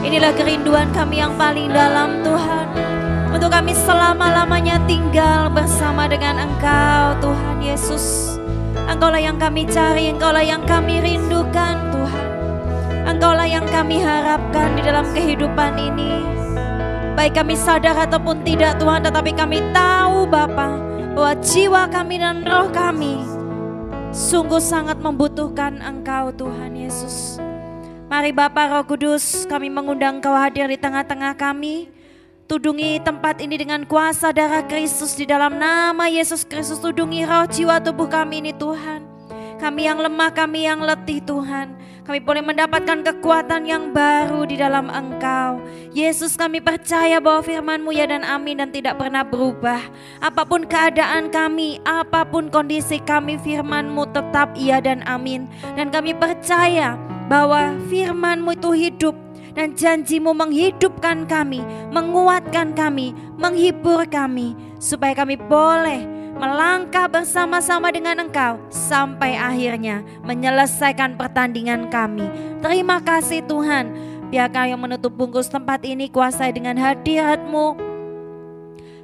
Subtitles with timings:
[0.00, 2.66] Inilah kerinduan kami yang paling dalam Tuhan.
[3.36, 8.36] Untuk kami selama-lamanya tinggal bersama dengan Engkau Tuhan Yesus.
[8.88, 12.28] Engkaulah yang kami cari, Engkaulah yang kami rindukan Tuhan.
[13.12, 16.24] Engkaulah yang kami harapkan di dalam kehidupan ini.
[17.14, 20.80] Baik kami sadar ataupun tidak Tuhan, tetapi kami tahu Bapa
[21.12, 23.20] bahwa jiwa kami dan roh kami
[24.10, 27.49] sungguh sangat membutuhkan Engkau Tuhan Yesus.
[28.10, 31.86] Mari Bapak Roh Kudus, kami mengundang Kau hadir di tengah-tengah kami.
[32.50, 36.82] Tudungi tempat ini dengan kuasa darah Kristus di dalam nama Yesus Kristus.
[36.82, 39.06] Tudungi roh jiwa tubuh kami ini Tuhan.
[39.62, 41.78] Kami yang lemah, kami yang letih Tuhan.
[42.02, 45.62] Kami boleh mendapatkan kekuatan yang baru di dalam Engkau.
[45.94, 49.86] Yesus kami percaya bahwa firman-Mu ya dan amin dan tidak pernah berubah.
[50.18, 55.46] Apa pun keadaan kami, apa pun kondisi kami, firman-Mu tetap iya dan amin.
[55.78, 56.98] Dan kami percaya
[57.30, 59.14] bahwa firman-Mu itu hidup
[59.54, 61.62] dan janjimu menghidupkan kami,
[61.94, 66.02] menguatkan kami, menghibur kami, supaya kami boleh
[66.34, 72.26] melangkah bersama-sama dengan Engkau sampai akhirnya menyelesaikan pertandingan kami.
[72.58, 73.92] Terima kasih Tuhan,
[74.32, 77.89] biar Kau yang menutup bungkus tempat ini kuasai dengan hadiratmu,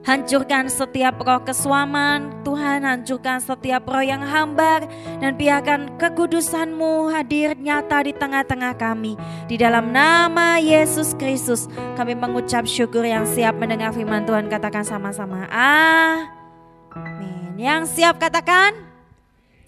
[0.06, 4.86] Hancurkan setiap roh kesuaman, Tuhan hancurkan setiap roh yang hambar
[5.18, 9.18] dan biarkan kekudusanmu hadir nyata di tengah-tengah kami.
[9.50, 11.66] Di dalam nama Yesus Kristus
[11.98, 15.50] kami mengucap syukur yang siap mendengar firman Tuhan katakan sama-sama.
[15.50, 17.58] Amin.
[17.58, 18.78] Yang siap katakan?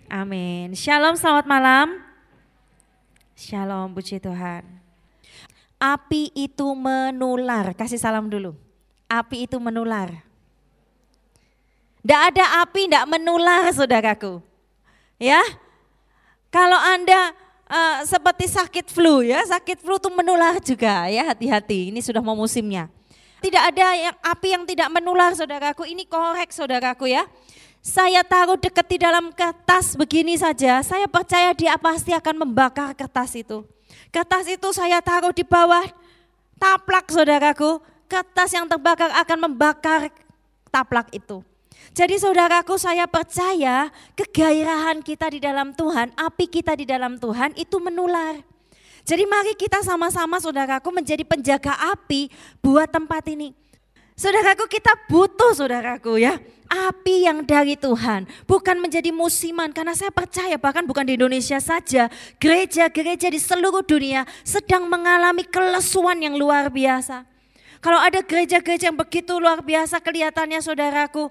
[0.06, 0.70] Amin.
[0.78, 1.98] Shalom, selamat malam.
[3.34, 4.62] Shalom, puji Tuhan.
[5.82, 7.74] Api itu menular.
[7.74, 8.54] Kasih salam dulu.
[9.10, 10.27] Api itu menular.
[12.02, 14.40] Tidak ada api tidak menular saudaraku.
[15.18, 15.42] Ya,
[16.48, 17.34] kalau Anda
[17.68, 21.90] uh, seperti sakit flu ya, sakit flu itu menular juga ya, hati-hati.
[21.90, 22.88] Ini sudah mau musimnya.
[23.38, 25.86] Tidak ada yang api yang tidak menular saudaraku.
[25.86, 27.26] Ini korek saudaraku ya.
[27.78, 33.38] Saya taruh dekat di dalam kertas begini saja, saya percaya dia pasti akan membakar kertas
[33.38, 33.62] itu.
[34.10, 35.86] Kertas itu saya taruh di bawah
[36.58, 37.78] taplak saudaraku.
[38.08, 40.08] Kertas yang terbakar akan membakar
[40.72, 41.44] taplak itu.
[41.98, 47.74] Jadi saudaraku saya percaya kegairahan kita di dalam Tuhan, api kita di dalam Tuhan itu
[47.82, 48.38] menular.
[49.02, 52.30] Jadi mari kita sama-sama saudaraku menjadi penjaga api
[52.62, 53.50] buat tempat ini.
[54.14, 56.38] Saudaraku kita butuh saudaraku ya
[56.70, 58.30] api yang dari Tuhan.
[58.46, 62.06] Bukan menjadi musiman karena saya percaya bahkan bukan di Indonesia saja.
[62.38, 67.26] Gereja-gereja di seluruh dunia sedang mengalami kelesuan yang luar biasa.
[67.82, 71.26] Kalau ada gereja-gereja yang begitu luar biasa kelihatannya saudaraku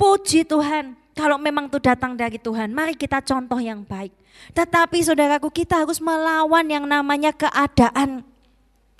[0.00, 4.16] Puji Tuhan, kalau memang itu datang dari Tuhan, mari kita contoh yang baik.
[4.56, 8.24] Tetapi saudaraku, kita harus melawan yang namanya keadaan.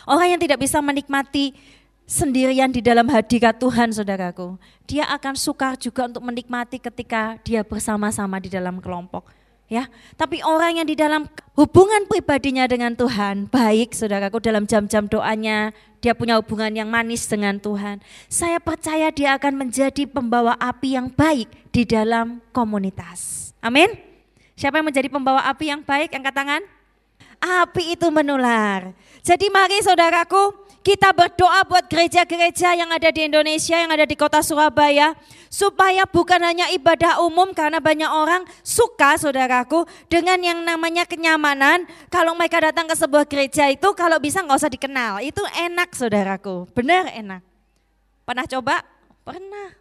[0.04, 1.56] Orang yang tidak bisa menikmati
[2.04, 8.36] sendirian di dalam hadirat Tuhan, saudaraku, dia akan sukar juga untuk menikmati ketika dia bersama-sama
[8.36, 9.39] di dalam kelompok
[9.70, 9.86] ya.
[10.18, 15.70] Tapi orang yang di dalam hubungan pribadinya dengan Tuhan, baik saudaraku dalam jam-jam doanya,
[16.02, 18.02] dia punya hubungan yang manis dengan Tuhan.
[18.26, 23.54] Saya percaya dia akan menjadi pembawa api yang baik di dalam komunitas.
[23.62, 23.88] Amin.
[24.58, 26.12] Siapa yang menjadi pembawa api yang baik?
[26.12, 26.62] Angkat tangan.
[27.40, 28.92] Api itu menular.
[29.24, 34.40] Jadi mari saudaraku, kita berdoa buat gereja-gereja yang ada di Indonesia, yang ada di kota
[34.40, 35.12] Surabaya,
[35.52, 41.84] supaya bukan hanya ibadah umum karena banyak orang suka saudaraku dengan yang namanya kenyamanan.
[42.08, 46.64] Kalau mereka datang ke sebuah gereja itu kalau bisa nggak usah dikenal, itu enak saudaraku,
[46.72, 47.44] benar enak.
[48.24, 48.80] Pernah coba?
[49.20, 49.76] Pernah.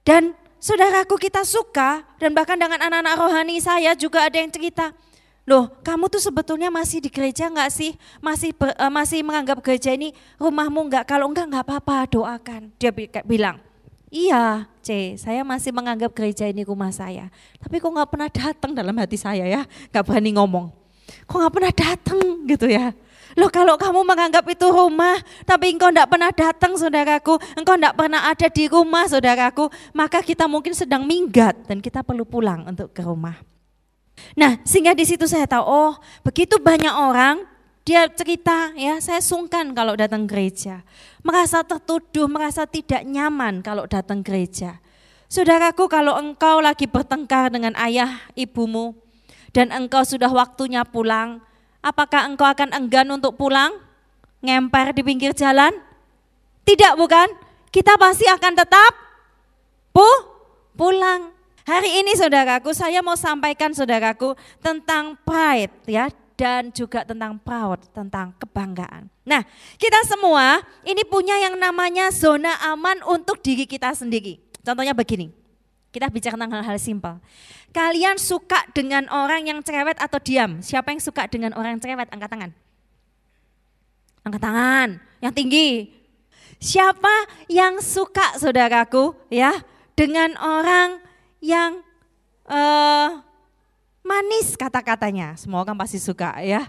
[0.00, 4.96] Dan saudaraku kita suka dan bahkan dengan anak-anak rohani saya juga ada yang cerita,
[5.46, 7.94] Loh, kamu tuh sebetulnya masih di gereja nggak sih?
[8.18, 10.10] Masih ber, uh, masih menganggap gereja ini
[10.42, 11.06] rumahmu nggak?
[11.06, 12.74] Kalau enggak nggak apa-apa, doakan.
[12.82, 12.90] Dia
[13.22, 13.62] bilang,
[14.10, 17.30] iya, C, saya masih menganggap gereja ini rumah saya.
[17.62, 19.62] Tapi kok nggak pernah datang dalam hati saya ya,
[19.94, 20.66] nggak berani ngomong.
[21.30, 22.18] Kok nggak pernah datang
[22.50, 22.90] gitu ya?
[23.38, 25.14] Loh kalau kamu menganggap itu rumah,
[25.46, 30.50] tapi engkau tidak pernah datang saudaraku, engkau tidak pernah ada di rumah saudaraku, maka kita
[30.50, 33.38] mungkin sedang minggat dan kita perlu pulang untuk ke rumah.
[34.36, 35.92] Nah, sehingga di situ saya tahu, oh
[36.24, 37.44] begitu banyak orang
[37.86, 40.82] dia cerita ya, saya sungkan kalau datang gereja.
[41.22, 44.82] Merasa tertuduh, merasa tidak nyaman kalau datang gereja.
[45.30, 48.98] Saudaraku, kalau engkau lagi bertengkar dengan ayah ibumu
[49.54, 51.38] dan engkau sudah waktunya pulang,
[51.78, 53.78] apakah engkau akan enggan untuk pulang?
[54.42, 55.70] Ngemper di pinggir jalan?
[56.66, 57.30] Tidak bukan?
[57.70, 58.92] Kita pasti akan tetap
[59.94, 60.10] pu
[60.74, 61.35] pulang.
[61.66, 66.06] Hari ini saudaraku, saya mau sampaikan saudaraku tentang pride ya.
[66.36, 69.08] dan juga tentang proud, tentang kebanggaan.
[69.24, 69.40] Nah,
[69.80, 74.36] kita semua ini punya yang namanya zona aman untuk diri kita sendiri.
[74.60, 75.32] Contohnya begini,
[75.96, 77.16] kita bicara tentang hal-hal simpel.
[77.72, 80.60] Kalian suka dengan orang yang cerewet atau diam?
[80.60, 82.12] Siapa yang suka dengan orang yang cerewet?
[82.12, 82.50] Angkat tangan.
[84.20, 84.88] Angkat tangan,
[85.24, 85.88] yang tinggi.
[86.60, 89.56] Siapa yang suka saudaraku ya
[89.96, 91.05] dengan orang
[91.46, 91.78] yang
[92.50, 93.22] uh,
[94.02, 95.38] manis kata-katanya?
[95.38, 96.66] Semua orang pasti suka ya.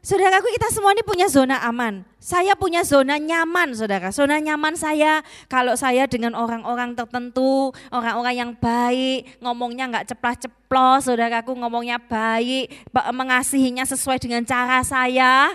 [0.00, 2.00] Saudaraku kita semua ini punya zona aman.
[2.16, 4.08] Saya punya zona nyaman saudara.
[4.08, 11.52] Zona nyaman saya kalau saya dengan orang-orang tertentu, orang-orang yang baik, ngomongnya nggak ceplas-ceplos, saudaraku
[11.52, 12.72] ngomongnya baik,
[13.12, 15.52] mengasihinya sesuai dengan cara saya.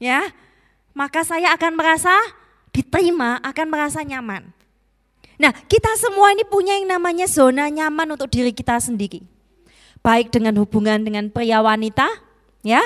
[0.00, 0.32] ya
[0.96, 2.14] Maka saya akan merasa
[2.72, 4.53] diterima, akan merasa nyaman.
[5.40, 9.24] Nah kita semua ini punya yang namanya zona nyaman untuk diri kita sendiri.
[10.04, 12.06] Baik dengan hubungan dengan pria wanita,
[12.60, 12.84] ya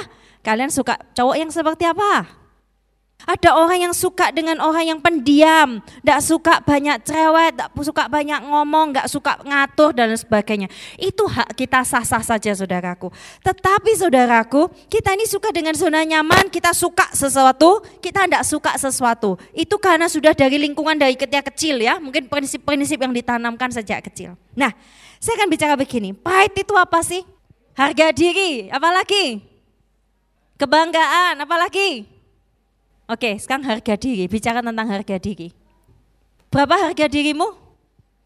[0.48, 2.37] Kalian suka cowok yang seperti apa?
[3.26, 8.40] Ada orang yang suka dengan orang yang pendiam, tidak suka banyak cerewet, tidak suka banyak
[8.46, 10.70] ngomong, nggak suka ngatur dan sebagainya.
[10.94, 13.10] Itu hak kita sah-sah saja saudaraku.
[13.42, 19.34] Tetapi saudaraku, kita ini suka dengan zona nyaman, kita suka sesuatu, kita tidak suka sesuatu.
[19.50, 24.38] Itu karena sudah dari lingkungan dari ketika kecil ya, mungkin prinsip-prinsip yang ditanamkan sejak kecil.
[24.54, 24.70] Nah,
[25.18, 27.26] saya akan bicara begini, pride itu apa sih?
[27.74, 29.42] Harga diri, apalagi?
[30.54, 32.17] Kebanggaan, apalagi?
[33.08, 35.48] Oke, sekarang harga diri, bicara tentang harga diri.
[36.52, 37.56] Berapa harga dirimu?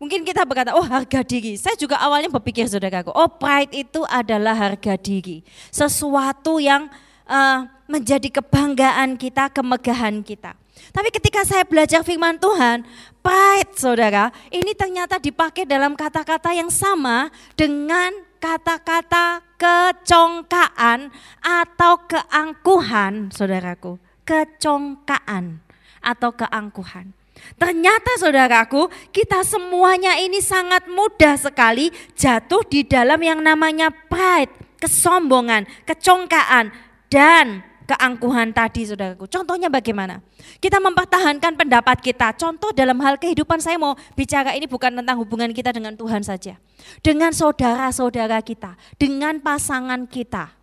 [0.02, 1.54] Mungkin kita berkata, oh harga diri.
[1.54, 5.46] Saya juga awalnya berpikir saudaraku, oh pride itu adalah harga diri.
[5.70, 6.90] Sesuatu yang
[7.30, 10.58] uh, menjadi kebanggaan kita, kemegahan kita.
[10.90, 12.82] Tapi ketika saya belajar firman Tuhan,
[13.22, 18.10] pride saudara, ini ternyata dipakai dalam kata-kata yang sama dengan
[18.42, 21.06] kata-kata kecongkaan
[21.38, 24.02] atau keangkuhan, saudaraku.
[24.22, 25.58] Kecongkaan
[26.02, 27.14] atau keangkuhan.
[27.58, 35.66] Ternyata saudaraku, kita semuanya ini sangat mudah sekali jatuh di dalam yang namanya pride, kesombongan,
[35.88, 36.70] kecongkaan,
[37.10, 39.26] dan keangkuhan tadi saudaraku.
[39.26, 40.22] Contohnya bagaimana?
[40.62, 42.32] Kita mempertahankan pendapat kita.
[42.38, 46.56] Contoh dalam hal kehidupan saya mau bicara ini bukan tentang hubungan kita dengan Tuhan saja.
[47.02, 50.54] Dengan saudara-saudara kita, dengan pasangan kita.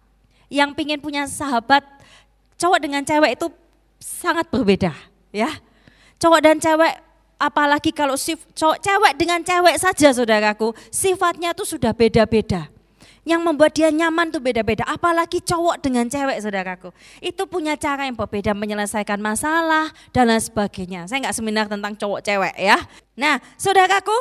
[0.49, 1.85] Yang ingin punya sahabat
[2.59, 3.47] cowok dengan cewek itu
[3.97, 4.91] sangat berbeda
[5.31, 5.49] ya.
[6.19, 6.93] Cowok dan cewek
[7.39, 12.67] apalagi kalau sif, cowok cewek dengan cewek saja saudaraku, sifatnya itu sudah beda-beda.
[13.23, 14.87] Yang membuat dia nyaman tuh beda-beda.
[14.89, 16.89] Apalagi cowok dengan cewek saudaraku.
[17.21, 21.05] Itu punya cara yang berbeda menyelesaikan masalah dan lain sebagainya.
[21.05, 22.79] Saya nggak seminar tentang cowok cewek ya.
[23.19, 24.15] Nah saudaraku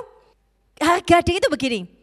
[0.78, 1.97] harga diri itu begini.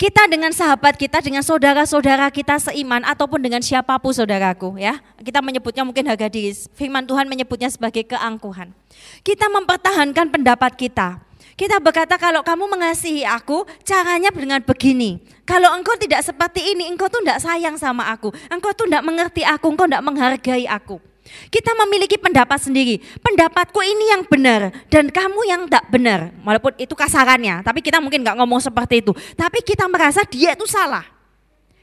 [0.00, 4.96] Kita dengan sahabat kita, dengan saudara-saudara kita seiman ataupun dengan siapa pun saudaraku ya.
[5.20, 6.32] Kita menyebutnya mungkin harga.
[6.72, 8.72] Firman Tuhan menyebutnya sebagai keangkuhan.
[9.20, 11.20] Kita mempertahankan pendapat kita
[11.60, 15.20] kita berkata kalau kamu mengasihi aku, caranya dengan begini.
[15.44, 18.32] Kalau engkau tidak seperti ini, engkau tuh tidak sayang sama aku.
[18.48, 21.09] Engkau tuh tidak mengerti aku, engkau tidak menghargai aku.
[21.50, 23.02] Kita memiliki pendapat sendiri.
[23.20, 26.20] Pendapatku ini yang benar dan kamu yang tidak benar.
[26.46, 29.12] Walaupun itu kasarannya, tapi kita mungkin nggak ngomong seperti itu.
[29.34, 31.20] Tapi kita merasa dia itu salah.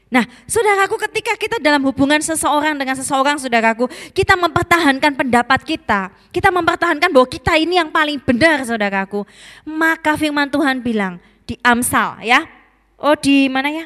[0.08, 6.08] Nah, saudaraku ketika kita dalam hubungan seseorang dengan seseorang, saudaraku, kita mempertahankan pendapat kita.
[6.32, 9.28] Kita mempertahankan bahwa kita ini yang paling benar, saudaraku.
[9.68, 12.48] Maka firman Tuhan bilang di Amsal ya.
[12.96, 13.84] Oh di mana ya?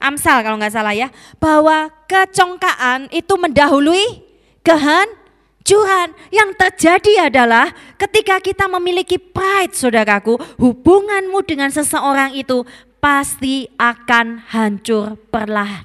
[0.00, 1.12] Amsal kalau nggak salah ya.
[1.36, 4.23] Bahwa kecongkaan itu mendahului
[4.64, 6.16] kehancuran.
[6.32, 12.66] Yang terjadi adalah ketika kita memiliki pride, saudaraku, hubunganmu dengan seseorang itu
[12.98, 15.84] pasti akan hancur perlahan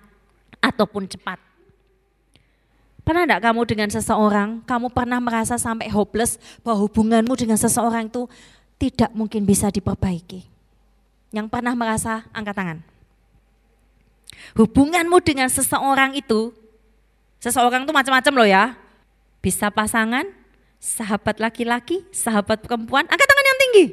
[0.64, 1.38] ataupun cepat.
[3.04, 8.30] Pernah enggak kamu dengan seseorang, kamu pernah merasa sampai hopeless bahwa hubunganmu dengan seseorang itu
[8.78, 10.46] tidak mungkin bisa diperbaiki?
[11.34, 12.80] Yang pernah merasa, angkat tangan.
[14.54, 16.54] Hubunganmu dengan seseorang itu,
[17.40, 18.64] seseorang itu macam-macam loh ya.
[19.40, 20.28] Bisa pasangan,
[20.80, 23.86] sahabat laki-laki, sahabat perempuan, angkat tangan yang tinggi.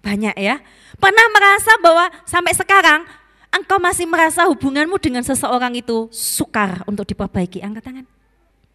[0.00, 0.56] Banyak ya.
[0.96, 3.04] Pernah merasa bahwa sampai sekarang
[3.52, 7.60] engkau masih merasa hubunganmu dengan seseorang itu sukar untuk diperbaiki?
[7.60, 8.06] Angkat tangan.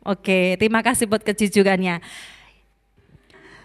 [0.05, 1.97] Oke, terima kasih buat kejujurannya.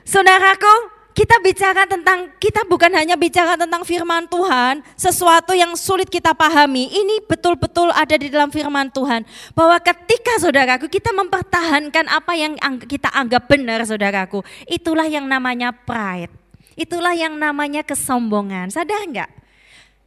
[0.09, 6.33] Saudaraku, kita bicara tentang, kita bukan hanya bicara tentang firman Tuhan, sesuatu yang sulit kita
[6.33, 6.89] pahami.
[6.89, 9.29] Ini betul-betul ada di dalam firman Tuhan.
[9.53, 12.57] Bahwa ketika saudaraku kita mempertahankan apa yang
[12.89, 16.33] kita anggap benar saudaraku, itulah yang namanya pride.
[16.73, 18.73] Itulah yang namanya kesombongan.
[18.73, 19.29] Sadar enggak?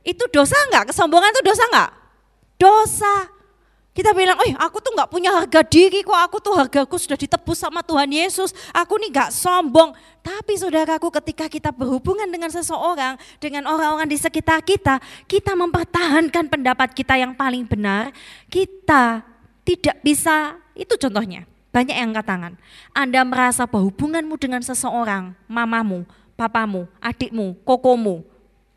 [0.02, 0.98] Itu dosa enggak?
[0.98, 1.92] Kesombongan itu dosa enggak?
[2.58, 3.14] Dosa.
[3.94, 7.62] Kita bilang, eh aku tuh nggak punya harga diri kok, aku tuh hargaku sudah ditebus
[7.62, 8.50] sama Tuhan Yesus.
[8.74, 9.94] Aku nih nggak sombong.
[10.26, 14.98] Tapi saudaraku ketika kita berhubungan dengan seseorang, dengan orang-orang di sekitar kita,
[15.30, 18.10] kita mempertahankan pendapat kita yang paling benar,
[18.50, 19.22] kita
[19.62, 21.46] tidak bisa, itu contohnya.
[21.70, 22.54] Banyak yang angkat tangan.
[22.98, 26.02] Anda merasa bahwa hubunganmu dengan seseorang, mamamu,
[26.34, 28.26] papamu, adikmu, kokomu,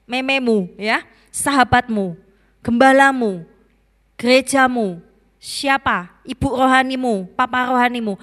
[0.05, 2.21] mememu, ya, sahabatmu,
[2.61, 3.49] gembalamu,
[4.17, 5.01] gerejamu,
[5.37, 8.17] siapa, ibu rohanimu, papa rohanimu,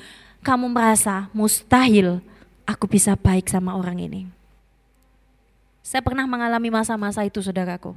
[0.44, 2.20] kamu merasa mustahil
[2.68, 4.22] aku bisa baik sama orang ini.
[5.84, 7.96] Saya pernah mengalami masa-masa itu saudaraku.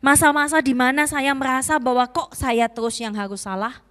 [0.00, 3.82] Masa-masa di mana saya merasa bahwa kok saya terus yang harus salah,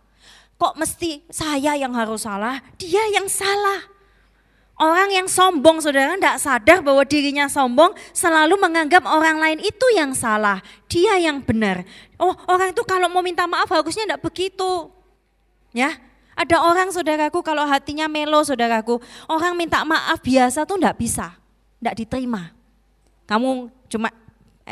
[0.60, 3.99] kok mesti saya yang harus salah, dia yang salah.
[4.80, 10.16] Orang yang sombong saudara tidak sadar bahwa dirinya sombong selalu menganggap orang lain itu yang
[10.16, 10.64] salah.
[10.88, 11.84] Dia yang benar.
[12.16, 14.88] Oh orang itu kalau mau minta maaf harusnya tidak begitu.
[15.76, 16.00] Ya,
[16.32, 19.04] ada orang saudaraku kalau hatinya melo saudaraku.
[19.28, 21.36] Orang minta maaf biasa tuh tidak bisa,
[21.84, 22.56] tidak diterima.
[23.28, 24.16] Kamu cuma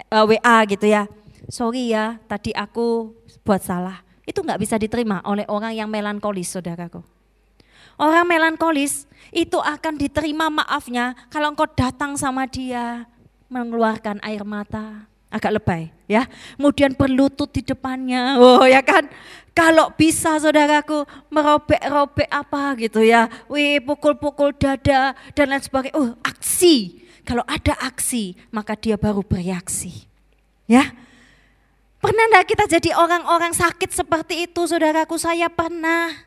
[0.08, 1.12] uh, eh, WA gitu ya.
[1.52, 3.12] Sorry ya tadi aku
[3.44, 4.08] buat salah.
[4.24, 7.16] Itu nggak bisa diterima oleh orang yang melankolis saudaraku.
[7.98, 13.10] Orang melankolis itu akan diterima maafnya kalau engkau datang sama dia
[13.50, 16.30] mengeluarkan air mata agak lebay ya.
[16.56, 18.38] Kemudian berlutut di depannya.
[18.42, 19.10] Oh ya kan?
[19.58, 23.25] Kalau bisa saudaraku merobek-robek apa gitu ya.
[23.50, 25.98] Wih, pukul-pukul dada dan lain sebagainya.
[25.98, 27.01] Oh, aksi.
[27.25, 30.06] Kalau ada aksi, maka dia baru bereaksi.
[30.70, 30.94] Ya.
[31.98, 35.18] Pernah enggak kita jadi orang-orang sakit seperti itu, saudaraku?
[35.18, 36.26] Saya pernah.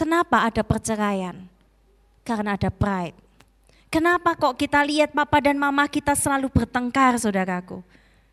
[0.00, 1.36] Kenapa ada perceraian?
[2.24, 3.12] Karena ada pride.
[3.92, 7.84] Kenapa kok kita lihat papa dan mama kita selalu bertengkar saudaraku?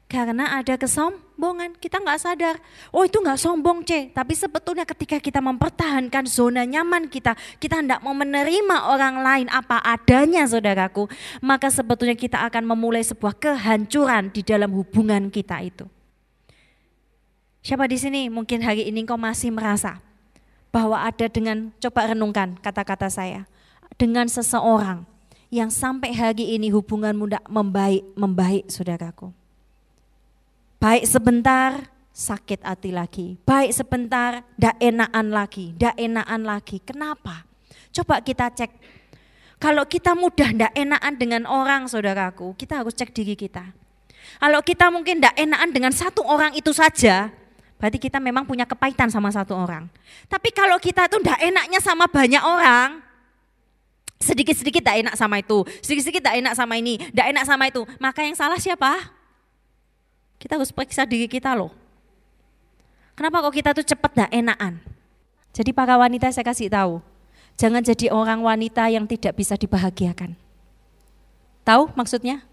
[0.08, 2.56] Karena ada kesombongan, kita nggak sadar.
[2.96, 8.00] Oh itu nggak sombong C, tapi sebetulnya ketika kita mempertahankan zona nyaman kita, kita tidak
[8.00, 11.12] mau menerima orang lain apa adanya saudaraku,
[11.44, 15.84] maka sebetulnya kita akan memulai sebuah kehancuran di dalam hubungan kita itu.
[17.60, 20.07] Siapa di sini mungkin hari ini kau masih merasa
[20.78, 23.50] bahwa ada dengan, coba renungkan kata-kata saya,
[23.98, 25.10] dengan seseorang
[25.50, 29.34] yang sampai hari ini hubunganmu tidak membaik, membaik saudaraku.
[30.78, 33.42] Baik sebentar, sakit hati lagi.
[33.42, 36.78] Baik sebentar, tidak enakan lagi, tidak enakan lagi.
[36.86, 37.42] Kenapa?
[37.90, 38.70] Coba kita cek.
[39.58, 43.66] Kalau kita mudah tidak enakan dengan orang saudaraku, kita harus cek diri kita.
[44.38, 47.34] Kalau kita mungkin tidak enakan dengan satu orang itu saja,
[47.78, 49.86] Berarti kita memang punya kepahitan sama satu orang.
[50.26, 53.06] Tapi kalau kita tuh ndak enaknya sama banyak orang,
[54.18, 58.26] sedikit-sedikit tidak enak sama itu, sedikit-sedikit tidak enak sama ini, tidak enak sama itu, maka
[58.26, 59.14] yang salah siapa?
[60.42, 61.70] Kita harus periksa diri kita loh.
[63.14, 64.74] Kenapa kok kita tuh cepat tidak enakan?
[65.54, 67.02] Jadi para wanita saya kasih tahu,
[67.58, 70.38] jangan jadi orang wanita yang tidak bisa dibahagiakan.
[71.66, 72.46] Tahu maksudnya?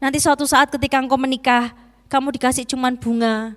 [0.00, 1.72] Nanti suatu saat ketika engkau menikah,
[2.08, 3.52] kamu dikasih cuman bunga,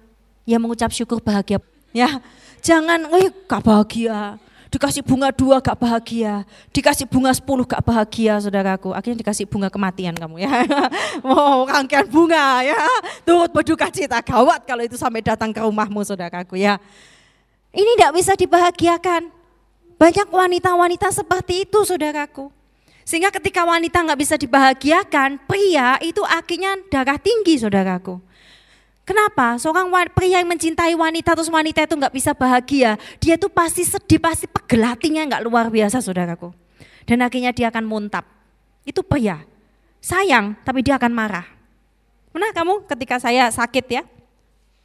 [0.46, 1.62] ya mengucap syukur bahagia.
[1.92, 2.24] Ya,
[2.64, 4.40] jangan, eh gak bahagia.
[4.72, 8.96] Dikasih bunga dua gak bahagia, dikasih bunga sepuluh gak bahagia saudaraku.
[8.96, 10.64] Akhirnya dikasih bunga kematian kamu ya.
[11.28, 12.80] Mau oh, rangkaian bunga ya.
[13.28, 16.80] Turut berduka cita gawat kalau itu sampai datang ke rumahmu saudaraku ya.
[17.76, 19.28] Ini tidak bisa dibahagiakan.
[20.00, 22.48] Banyak wanita-wanita seperti itu saudaraku.
[23.04, 28.24] Sehingga ketika wanita nggak bisa dibahagiakan, pria itu akhirnya darah tinggi saudaraku.
[29.12, 29.60] Kenapa?
[29.60, 34.24] Seorang pria yang mencintai wanita terus wanita itu nggak bisa bahagia, dia itu pasti sedih,
[34.24, 36.56] pasti pegel hatinya nggak luar biasa saudaraku.
[37.04, 38.24] Dan akhirnya dia akan muntap.
[38.88, 39.44] Itu pria.
[40.00, 41.44] Sayang, tapi dia akan marah.
[42.32, 44.08] Pernah kamu ketika saya sakit ya?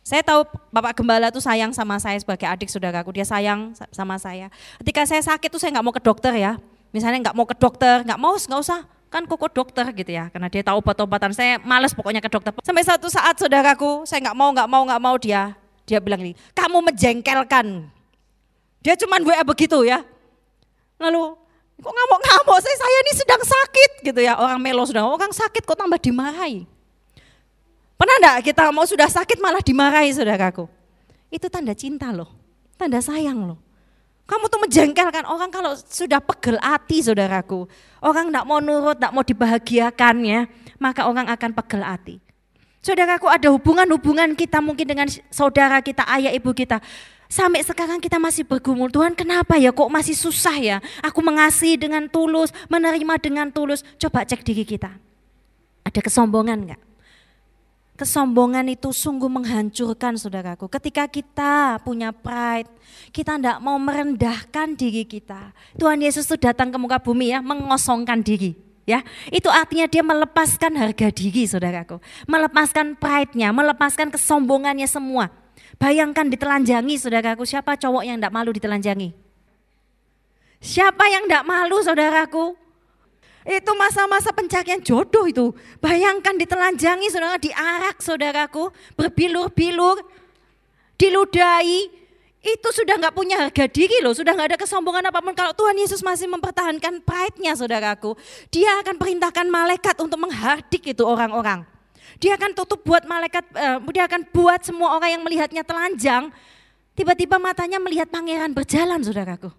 [0.03, 0.43] Saya tahu
[0.75, 4.51] Bapak Gembala itu sayang sama saya sebagai adik saudaraku, dia sayang sama saya.
[4.83, 6.59] Ketika saya sakit tuh saya nggak mau ke dokter ya.
[6.91, 10.51] Misalnya nggak mau ke dokter, nggak mau, nggak usah, kan koko dokter gitu ya karena
[10.51, 11.33] dia tahu obat-obatan.
[11.33, 12.51] Saya males pokoknya ke dokter.
[12.63, 15.55] Sampai satu saat saudaraku saya nggak mau nggak mau nggak mau dia
[15.87, 17.87] dia bilang ini kamu menjengkelkan.
[18.83, 20.03] Dia cuman WA begitu ya.
[20.99, 21.37] Lalu
[21.77, 23.91] kok ngamuk-ngamuk saya saya ini sedang sakit.
[24.13, 26.67] Gitu ya orang melo sudah orang sakit kok tambah dimarahi?
[27.97, 30.69] Pernah enggak kita mau sudah sakit malah dimarahi saudaraku?
[31.33, 32.47] Itu tanda cinta loh
[32.77, 33.59] tanda sayang loh
[34.27, 37.71] kamu tuh menjengkelkan orang kalau sudah pegel hati saudaraku.
[38.03, 40.41] Orang tidak mau nurut, tidak mau dibahagiakan ya,
[40.83, 42.17] maka orang akan pegel hati.
[42.83, 46.83] Saudaraku ada hubungan-hubungan kita mungkin dengan saudara kita, ayah ibu kita.
[47.27, 50.77] Sampai sekarang kita masih bergumul, Tuhan kenapa ya kok masih susah ya?
[51.03, 53.83] Aku mengasihi dengan tulus, menerima dengan tulus.
[53.99, 54.91] Coba cek diri kita.
[55.83, 56.83] Ada kesombongan enggak?
[57.97, 60.69] Kesombongan itu sungguh menghancurkan saudaraku.
[60.69, 62.69] Ketika kita punya pride,
[63.09, 65.57] kita tidak mau merendahkan diri kita.
[65.81, 68.53] Tuhan Yesus itu datang ke muka bumi ya, mengosongkan diri.
[68.87, 71.99] Ya, itu artinya dia melepaskan harga diri saudaraku.
[72.29, 75.33] Melepaskan pride-nya, melepaskan kesombongannya semua.
[75.81, 79.11] Bayangkan ditelanjangi saudaraku, siapa cowok yang tidak malu ditelanjangi?
[80.61, 82.66] Siapa yang tidak malu saudaraku?
[83.47, 85.55] Itu masa-masa pencarian jodoh itu.
[85.79, 90.03] Bayangkan ditelanjangi saudara, diarak saudaraku, berbilur-bilur,
[90.99, 91.87] diludahi.
[92.43, 95.35] Itu sudah nggak punya harga diri loh, sudah nggak ada kesombongan apa pun.
[95.35, 98.19] Kalau Tuhan Yesus masih mempertahankan pride-nya saudaraku,
[98.51, 101.63] dia akan perintahkan malaikat untuk menghardik itu orang-orang.
[102.19, 106.31] Dia akan tutup buat malaikat, uh, dia akan buat semua orang yang melihatnya telanjang,
[106.99, 109.51] tiba-tiba matanya melihat pangeran berjalan saudaraku.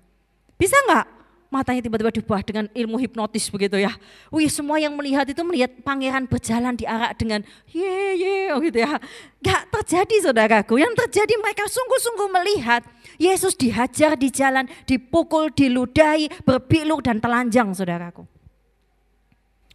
[0.56, 1.17] Bisa nggak?
[1.48, 3.96] Matanya tiba-tiba dibuah dengan ilmu hipnotis begitu ya.
[4.28, 8.84] Wih semua yang melihat itu melihat pangeran berjalan di arah dengan ye ye oh gitu
[8.84, 9.00] ya.
[9.40, 12.82] Gak terjadi saudaraku, yang terjadi mereka sungguh-sungguh melihat
[13.18, 18.28] Yesus dihajar di jalan, dipukul, diludahi, berbilur dan telanjang saudaraku.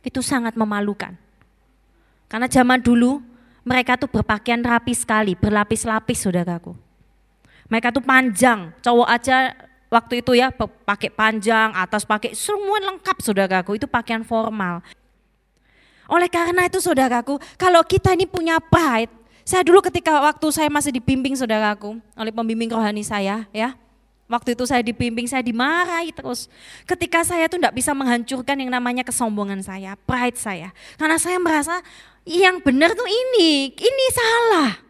[0.02, 1.14] Itu sangat memalukan.
[2.30, 3.22] Karena zaman dulu
[3.62, 6.74] mereka tuh berpakaian rapi sekali, berlapis-lapis saudaraku.
[7.70, 9.56] Mereka tuh panjang, cowok aja
[9.92, 10.48] waktu itu ya
[10.88, 14.80] pakai panjang, atas pakai semua lengkap saudaraku, itu pakaian formal.
[16.08, 19.12] Oleh karena itu saudaraku, kalau kita ini punya pride,
[19.44, 23.76] saya dulu ketika waktu saya masih dibimbing saudaraku oleh pembimbing rohani saya ya,
[24.32, 26.48] Waktu itu saya dibimbing, saya dimarahi terus.
[26.88, 30.72] Ketika saya tuh tidak bisa menghancurkan yang namanya kesombongan saya, pride saya.
[30.96, 31.84] Karena saya merasa
[32.24, 34.80] yang benar tuh ini, ini salah.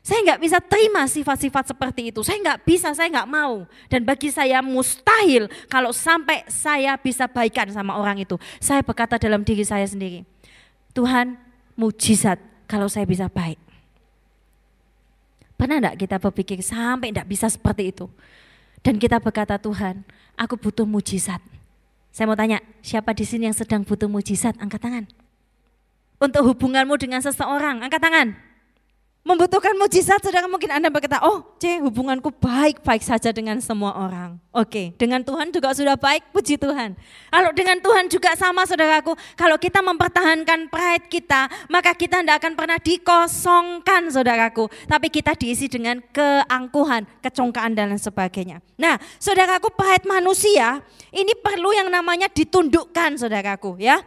[0.00, 2.24] Saya nggak bisa terima sifat-sifat seperti itu.
[2.24, 3.68] Saya nggak bisa, saya nggak mau.
[3.92, 8.40] Dan bagi saya mustahil kalau sampai saya bisa baikan sama orang itu.
[8.56, 10.24] Saya berkata dalam diri saya sendiri,
[10.96, 11.36] Tuhan
[11.76, 13.60] mujizat kalau saya bisa baik.
[15.60, 18.08] Pernah enggak kita berpikir sampai enggak bisa seperti itu?
[18.80, 20.00] Dan kita berkata Tuhan,
[20.32, 21.44] aku butuh mujizat.
[22.08, 24.56] Saya mau tanya, siapa di sini yang sedang butuh mujizat?
[24.56, 25.04] Angkat tangan.
[26.16, 28.49] Untuk hubunganmu dengan seseorang, angkat tangan
[29.20, 34.40] membutuhkan mujizat, saudara mungkin Anda berkata, oh C, hubunganku baik-baik saja dengan semua orang.
[34.48, 36.96] Oke, dengan Tuhan juga sudah baik, puji Tuhan.
[37.28, 42.52] Kalau dengan Tuhan juga sama saudaraku, kalau kita mempertahankan pride kita, maka kita tidak akan
[42.56, 44.72] pernah dikosongkan saudaraku.
[44.88, 48.64] Tapi kita diisi dengan keangkuhan, kecongkaan dan sebagainya.
[48.80, 50.80] Nah saudaraku pride manusia,
[51.12, 54.00] ini perlu yang namanya ditundukkan saudaraku ya.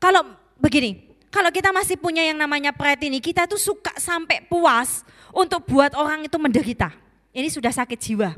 [0.00, 0.24] Kalau
[0.56, 5.64] begini, kalau kita masih punya yang namanya pride ini, kita tuh suka sampai puas untuk
[5.68, 6.88] buat orang itu menderita.
[7.36, 8.32] Ini sudah sakit jiwa.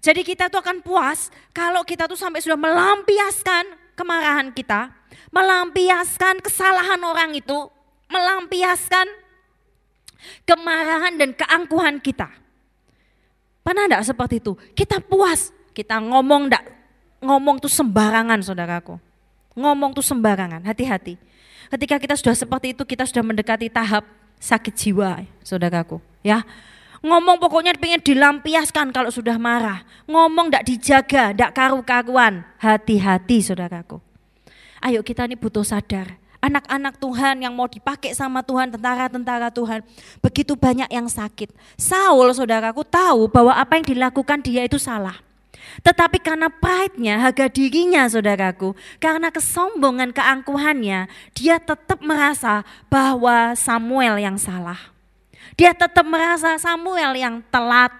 [0.00, 3.64] Jadi kita tuh akan puas kalau kita tuh sampai sudah melampiaskan
[3.96, 4.92] kemarahan kita,
[5.32, 7.68] melampiaskan kesalahan orang itu,
[8.08, 9.08] melampiaskan
[10.44, 12.28] kemarahan dan keangkuhan kita.
[13.60, 14.56] Pernah enggak seperti itu?
[14.72, 16.64] Kita puas, kita ngomong enggak,
[17.20, 18.96] ngomong tuh sembarangan saudaraku.
[19.52, 21.20] Ngomong tuh sembarangan, hati-hati.
[21.70, 24.02] Ketika kita sudah seperti itu, kita sudah mendekati tahap
[24.42, 26.02] sakit jiwa, saudaraku.
[26.26, 26.42] Ya,
[26.98, 29.86] ngomong pokoknya pengen dilampiaskan kalau sudah marah.
[30.10, 32.42] Ngomong tidak dijaga, tidak karu-karuan.
[32.58, 34.02] Hati-hati, saudaraku.
[34.82, 36.18] Ayo kita ini butuh sadar.
[36.40, 39.84] Anak-anak Tuhan yang mau dipakai sama Tuhan, tentara-tentara Tuhan.
[40.24, 41.52] Begitu banyak yang sakit.
[41.76, 45.29] Saul, saudaraku, tahu bahwa apa yang dilakukan dia itu salah.
[45.80, 54.36] Tetapi karena pride-nya, harga dirinya saudaraku, karena kesombongan keangkuhannya, dia tetap merasa bahwa Samuel yang
[54.36, 54.78] salah.
[55.56, 57.92] Dia tetap merasa Samuel yang telat.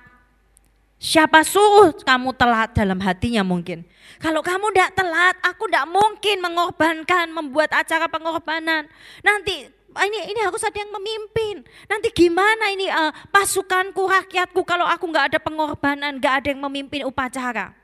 [1.01, 3.89] Siapa suruh kamu telat dalam hatinya mungkin.
[4.21, 8.85] Kalau kamu tidak telat, aku tidak mungkin mengorbankan, membuat acara pengorbanan.
[9.25, 11.67] Nanti ini ini harus ada yang memimpin.
[11.91, 17.03] Nanti gimana ini uh, pasukanku, rakyatku kalau aku nggak ada pengorbanan, nggak ada yang memimpin
[17.07, 17.75] upacara.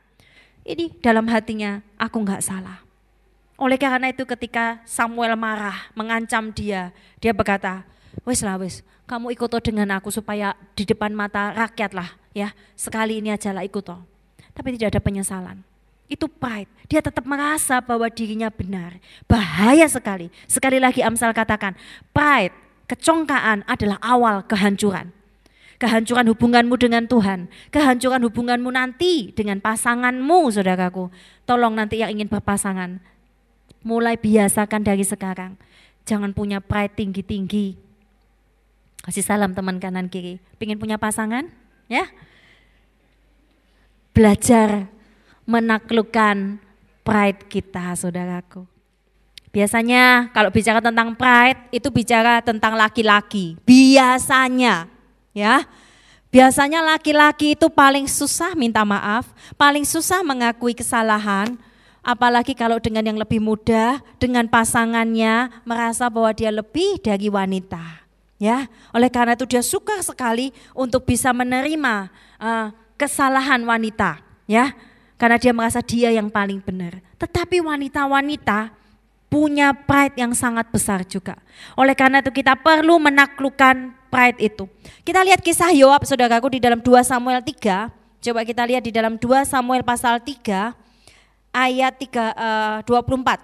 [0.66, 2.82] Ini dalam hatinya aku nggak salah.
[3.56, 6.92] Oleh karena itu ketika Samuel marah, mengancam dia,
[7.22, 7.88] dia berkata,
[8.26, 13.24] wes lah wes, kamu ikut dengan aku supaya di depan mata rakyat lah ya, sekali
[13.24, 13.88] ini aja lah ikut.
[14.52, 15.75] Tapi tidak ada penyesalan
[16.06, 16.70] itu pride.
[16.86, 18.98] Dia tetap merasa bahwa dirinya benar.
[19.26, 20.30] Bahaya sekali.
[20.46, 21.74] Sekali lagi Amsal katakan,
[22.14, 22.54] pride,
[22.86, 25.10] kecongkaan adalah awal kehancuran.
[25.76, 31.12] Kehancuran hubunganmu dengan Tuhan, kehancuran hubunganmu nanti dengan pasanganmu, saudaraku.
[31.44, 32.96] Tolong nanti yang ingin berpasangan,
[33.84, 35.60] mulai biasakan dari sekarang.
[36.08, 37.76] Jangan punya pride tinggi-tinggi.
[39.04, 40.40] Kasih salam teman kanan kiri.
[40.56, 41.52] Pengen punya pasangan?
[41.92, 42.08] Ya?
[44.16, 44.88] Belajar
[45.46, 46.58] menaklukkan
[47.06, 48.66] pride kita, saudaraku.
[49.54, 53.56] Biasanya kalau bicara tentang pride itu bicara tentang laki-laki.
[53.64, 54.84] Biasanya
[55.32, 55.64] ya.
[56.28, 61.56] Biasanya laki-laki itu paling susah minta maaf, paling susah mengakui kesalahan,
[62.04, 68.04] apalagi kalau dengan yang lebih muda, dengan pasangannya merasa bahwa dia lebih dari wanita.
[68.36, 72.68] Ya, oleh karena itu dia suka sekali untuk bisa menerima uh,
[73.00, 74.76] kesalahan wanita, ya.
[75.16, 77.00] Karena dia merasa dia yang paling benar.
[77.16, 78.72] Tetapi wanita-wanita
[79.26, 81.36] punya pride yang sangat besar juga.
[81.74, 84.64] Oleh karena itu kita perlu menaklukkan pride itu.
[85.02, 87.90] Kita lihat kisah Yoab saudaraku di dalam 2 Samuel 3.
[88.22, 90.72] Coba kita lihat di dalam 2 Samuel pasal 3
[91.52, 93.40] ayat 3, uh, 24.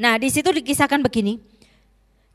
[0.00, 1.40] Nah di situ dikisahkan begini.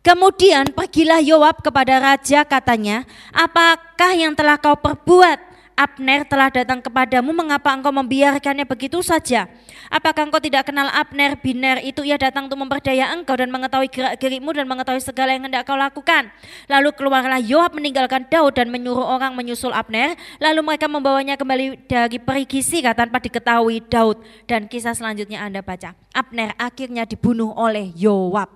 [0.06, 5.42] Kemudian pergilah Yoab kepada raja katanya, apakah yang telah kau perbuat
[5.76, 9.44] Abner telah datang kepadamu, mengapa engkau membiarkannya begitu saja?
[9.92, 14.56] Apakah engkau tidak kenal Abner, Biner itu ia datang untuk memperdaya engkau dan mengetahui gerak-gerikmu
[14.56, 16.32] dan mengetahui segala yang hendak kau lakukan.
[16.72, 20.16] Lalu keluarlah Yoab meninggalkan Daud dan menyuruh orang menyusul Abner.
[20.40, 24.24] Lalu mereka membawanya kembali dari perigi Sika tanpa diketahui Daud.
[24.48, 25.92] Dan kisah selanjutnya Anda baca.
[26.16, 28.48] Abner akhirnya dibunuh oleh Yoab.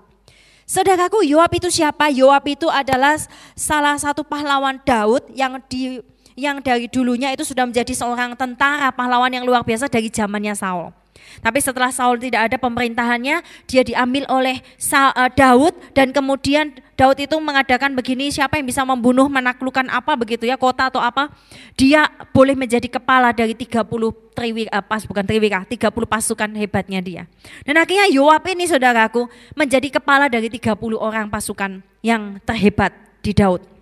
[0.64, 2.08] Saudaraku, Yoab itu siapa?
[2.14, 3.20] Yoab itu adalah
[3.60, 6.00] salah satu pahlawan Daud yang di
[6.40, 10.96] yang dari dulunya itu sudah menjadi seorang tentara pahlawan yang luar biasa dari zamannya Saul.
[11.40, 17.32] Tapi setelah Saul tidak ada pemerintahannya, dia diambil oleh eh, Daud dan kemudian Daud itu
[17.40, 21.32] mengadakan begini, siapa yang bisa membunuh, menaklukkan apa begitu ya, kota atau apa,
[21.80, 23.88] dia boleh menjadi kepala dari 30
[24.36, 27.24] triwika, eh, pas bukan triwika, 30 pasukan hebatnya dia.
[27.64, 32.92] Dan akhirnya Yoab ini saudaraku menjadi kepala dari 30 orang pasukan yang terhebat
[33.24, 33.79] di Daud.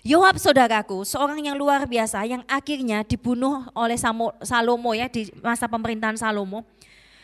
[0.00, 4.00] Yoab saudaraku, seorang yang luar biasa yang akhirnya dibunuh oleh
[4.40, 6.64] Salomo ya di masa pemerintahan Salomo.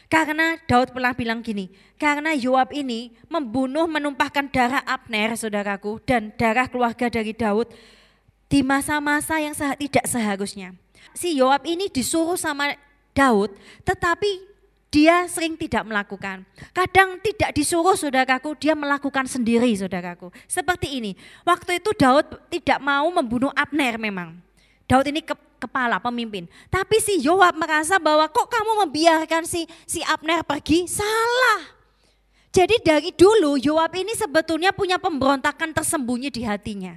[0.07, 6.71] Karena Daud pernah bilang gini, karena Yoab ini membunuh menumpahkan darah Abner saudaraku dan darah
[6.71, 7.67] keluarga dari Daud
[8.47, 10.77] di masa-masa yang tidak seharusnya.
[11.11, 12.77] Si Yoab ini disuruh sama
[13.17, 14.56] Daud tetapi
[14.97, 16.41] dia sering tidak melakukan.
[16.73, 20.33] Kadang tidak disuruh saudaraku, dia melakukan sendiri saudaraku.
[20.49, 21.13] Seperti ini,
[21.45, 24.41] waktu itu Daud tidak mau membunuh Abner memang.
[24.89, 26.49] Daud ini ke, kepala pemimpin.
[26.73, 30.89] Tapi si Yoab merasa bahwa kok kamu membiarkan si si Abner pergi?
[30.89, 31.77] Salah.
[32.49, 36.97] Jadi dari dulu Yoab ini sebetulnya punya pemberontakan tersembunyi di hatinya.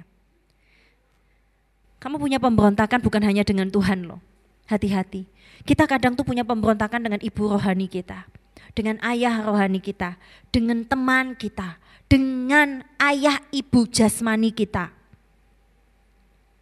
[2.00, 4.24] Kamu punya pemberontakan bukan hanya dengan Tuhan loh.
[4.72, 5.28] Hati-hati
[5.64, 8.24] kita kadang tuh punya pemberontakan dengan ibu rohani kita,
[8.72, 10.16] dengan ayah rohani kita,
[10.48, 11.76] dengan teman kita,
[12.08, 14.90] dengan ayah ibu jasmani kita.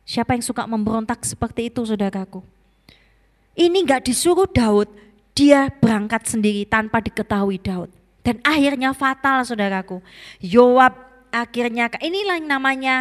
[0.08, 2.40] Siapa yang suka memberontak seperti itu saudaraku?
[3.58, 4.88] Ini nggak disuruh Daud,
[5.36, 7.92] dia berangkat sendiri tanpa diketahui Daud.
[8.24, 10.02] Dan akhirnya fatal saudaraku.
[10.42, 10.96] Yoab
[11.32, 12.96] akhirnya, inilah yang namanya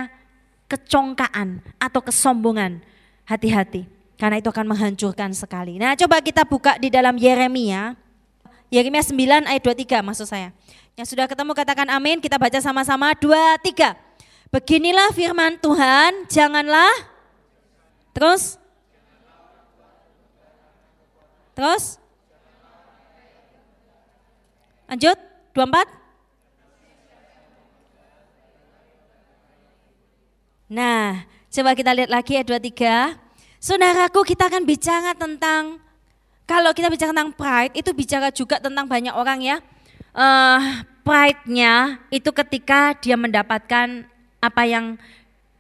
[0.68, 2.84] kecongkaan atau kesombongan.
[3.28, 3.97] Hati-hati.
[4.18, 5.78] Karena itu akan menghancurkan sekali.
[5.78, 7.94] Nah coba kita buka di dalam Yeremia.
[8.74, 10.50] Yeremia 9 ayat 23 maksud saya.
[10.98, 13.14] Yang sudah ketemu katakan amin, kita baca sama-sama.
[13.14, 13.94] Dua, tiga.
[14.50, 16.90] Beginilah firman Tuhan, janganlah.
[18.18, 18.58] Terus.
[21.54, 22.02] Terus.
[24.90, 25.18] Lanjut,
[25.54, 25.86] 24.
[30.68, 33.27] Nah, coba kita lihat lagi ayat 23.
[33.58, 35.82] Saudaraku kita akan bicara tentang,
[36.46, 39.58] kalau kita bicara tentang pride itu bicara juga tentang banyak orang ya.
[40.14, 44.06] Uh, pride-nya itu ketika dia mendapatkan
[44.38, 44.98] apa yang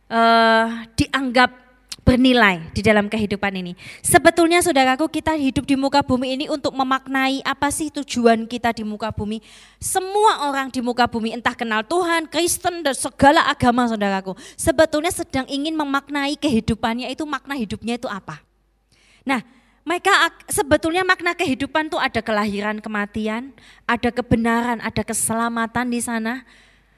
[0.09, 1.66] uh, dianggap
[2.07, 3.75] bernilai di dalam kehidupan ini.
[3.99, 8.87] Sebetulnya saudaraku kita hidup di muka bumi ini untuk memaknai apa sih tujuan kita di
[8.87, 9.43] muka bumi.
[9.75, 14.39] Semua orang di muka bumi entah kenal Tuhan, Kristen dan segala agama saudaraku.
[14.55, 18.39] Sebetulnya sedang ingin memaknai kehidupannya itu makna hidupnya itu apa.
[19.27, 19.43] Nah
[19.83, 23.51] mereka sebetulnya makna kehidupan itu ada kelahiran, kematian,
[23.83, 26.47] ada kebenaran, ada keselamatan di sana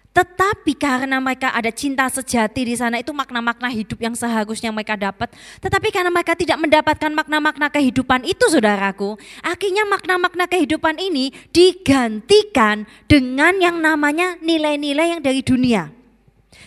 [0.09, 5.29] tetapi karena mereka ada cinta sejati di sana itu makna-makna hidup yang seharusnya mereka dapat.
[5.61, 9.15] Tetapi karena mereka tidak mendapatkan makna-makna kehidupan itu saudaraku.
[9.45, 15.93] Akhirnya makna-makna kehidupan ini digantikan dengan yang namanya nilai-nilai yang dari dunia.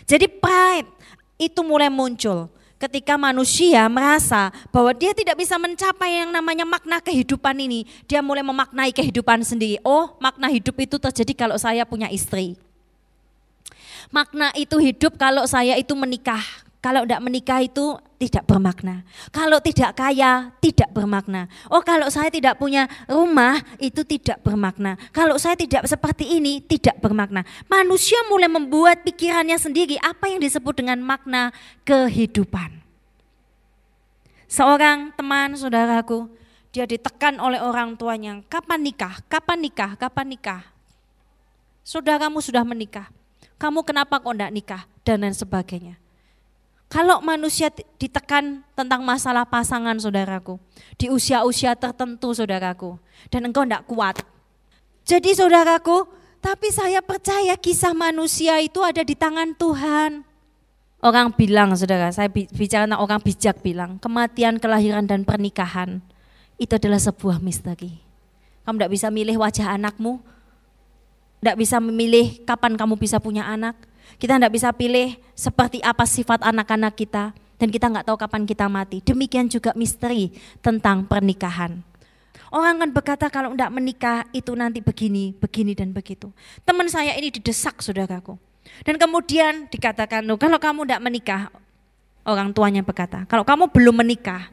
[0.06, 0.88] Jadi pride
[1.36, 2.46] itu mulai muncul
[2.78, 7.90] ketika manusia merasa bahwa dia tidak bisa mencapai yang namanya makna kehidupan ini.
[8.06, 9.82] Dia mulai memaknai kehidupan sendiri.
[9.82, 12.54] Oh makna hidup itu terjadi kalau saya punya istri
[14.12, 16.44] Makna itu hidup kalau saya itu menikah
[16.82, 19.06] Kalau tidak menikah itu tidak bermakna.
[19.30, 21.46] Kalau tidak kaya tidak bermakna.
[21.70, 24.98] Oh kalau saya tidak punya rumah itu tidak bermakna.
[25.14, 27.46] Kalau saya tidak seperti ini tidak bermakna.
[27.70, 31.54] Manusia mulai membuat pikirannya sendiri apa yang disebut dengan makna
[31.86, 32.82] kehidupan.
[34.50, 36.26] Seorang teman saudaraku,
[36.74, 40.62] dia ditekan oleh orang tuanya, kapan nikah, kapan nikah, kapan nikah.
[41.86, 43.06] Saudaramu sudah menikah,
[43.62, 45.94] kamu kenapa kok tidak nikah, dan lain sebagainya.
[46.90, 50.58] Kalau manusia ditekan tentang masalah pasangan saudaraku,
[50.98, 52.98] di usia-usia tertentu saudaraku,
[53.30, 54.18] dan engkau tidak kuat.
[55.06, 56.10] Jadi saudaraku,
[56.42, 60.26] tapi saya percaya kisah manusia itu ada di tangan Tuhan.
[60.98, 66.02] Orang bilang saudara, saya bicara tentang orang bijak bilang, kematian, kelahiran dan pernikahan
[66.58, 68.02] itu adalah sebuah misteri.
[68.66, 70.18] Kamu tidak bisa milih wajah anakmu,
[71.42, 73.74] tidak bisa memilih kapan kamu bisa punya anak,
[74.22, 78.70] kita tidak bisa pilih seperti apa sifat anak-anak kita dan kita nggak tahu kapan kita
[78.70, 79.02] mati.
[79.02, 80.30] Demikian juga misteri
[80.62, 81.82] tentang pernikahan.
[82.52, 86.30] Orang kan berkata kalau tidak menikah itu nanti begini, begini dan begitu.
[86.62, 88.38] Teman saya ini didesak saudaraku.
[88.86, 91.42] Dan kemudian dikatakan, loh kalau kamu tidak menikah,
[92.22, 94.52] orang tuanya berkata, kalau kamu belum menikah,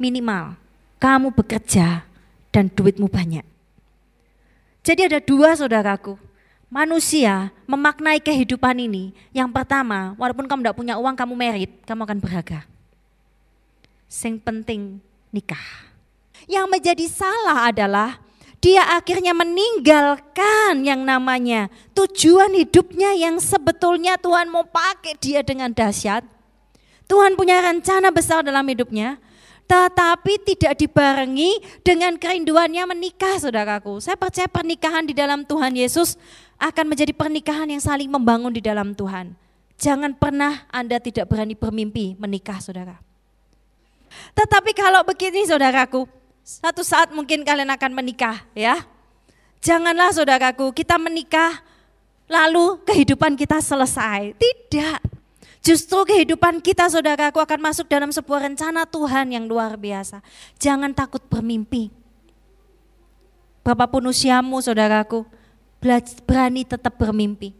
[0.00, 0.56] minimal
[0.96, 2.08] kamu bekerja
[2.54, 3.55] dan duitmu banyak.
[4.86, 6.14] Jadi ada dua saudaraku,
[6.70, 12.18] manusia memaknai kehidupan ini, yang pertama, walaupun kamu tidak punya uang, kamu merit, kamu akan
[12.22, 12.62] berharga.
[14.06, 15.02] Sing penting
[15.34, 15.90] nikah.
[16.46, 18.22] Yang menjadi salah adalah
[18.62, 26.22] dia akhirnya meninggalkan yang namanya tujuan hidupnya yang sebetulnya Tuhan mau pakai dia dengan dahsyat.
[27.10, 29.18] Tuhan punya rencana besar dalam hidupnya,
[29.66, 33.98] tetapi tidak dibarengi dengan kerinduannya menikah saudaraku.
[33.98, 36.14] Saya percaya pernikahan di dalam Tuhan Yesus
[36.56, 39.34] akan menjadi pernikahan yang saling membangun di dalam Tuhan.
[39.76, 42.96] Jangan pernah Anda tidak berani bermimpi menikah saudara.
[44.32, 46.06] Tetapi kalau begini saudaraku,
[46.46, 48.86] satu saat mungkin kalian akan menikah ya.
[49.60, 51.58] Janganlah saudaraku kita menikah
[52.30, 54.38] lalu kehidupan kita selesai.
[54.38, 55.15] Tidak.
[55.66, 60.22] Justru kehidupan kita saudaraku akan masuk dalam sebuah rencana Tuhan yang luar biasa.
[60.62, 61.90] Jangan takut bermimpi.
[63.66, 65.26] Berapapun usiamu saudaraku,
[66.22, 67.50] berani tetap bermimpi.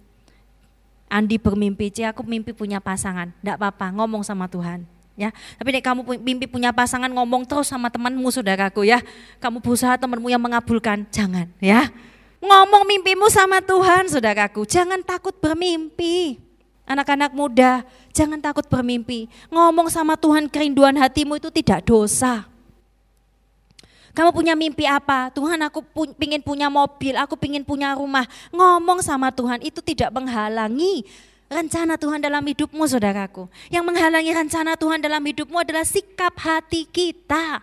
[1.11, 3.35] Andi bermimpi, Cie aku mimpi punya pasangan.
[3.43, 4.87] Tidak apa-apa, ngomong sama Tuhan.
[5.19, 9.03] Ya, tapi nek kamu mimpi punya pasangan ngomong terus sama temanmu saudaraku ya.
[9.43, 11.91] Kamu berusaha temanmu yang mengabulkan, jangan ya.
[12.39, 16.46] Ngomong mimpimu sama Tuhan saudaraku, jangan takut bermimpi.
[16.87, 17.83] Anak-anak muda,
[18.15, 19.27] jangan takut bermimpi.
[19.51, 22.47] Ngomong sama Tuhan kerinduan hatimu itu tidak dosa.
[24.17, 25.29] Kamu punya mimpi apa?
[25.29, 28.25] Tuhan aku pu pingin punya mobil, aku pingin punya rumah.
[28.49, 31.05] Ngomong sama Tuhan itu tidak menghalangi
[31.53, 33.45] rencana Tuhan dalam hidupmu saudaraku.
[33.69, 37.61] Yang menghalangi rencana Tuhan dalam hidupmu adalah sikap hati kita.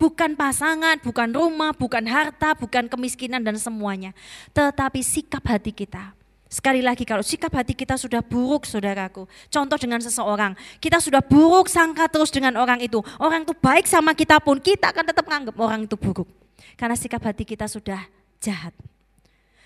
[0.00, 4.16] Bukan pasangan, bukan rumah, bukan harta, bukan kemiskinan dan semuanya.
[4.56, 6.16] Tetapi sikap hati kita.
[6.54, 9.26] Sekali lagi kalau sikap hati kita sudah buruk saudaraku.
[9.50, 10.54] Contoh dengan seseorang.
[10.78, 13.02] Kita sudah buruk sangka terus dengan orang itu.
[13.18, 16.30] Orang itu baik sama kita pun kita akan tetap menganggap orang itu buruk.
[16.78, 18.06] Karena sikap hati kita sudah
[18.38, 18.70] jahat.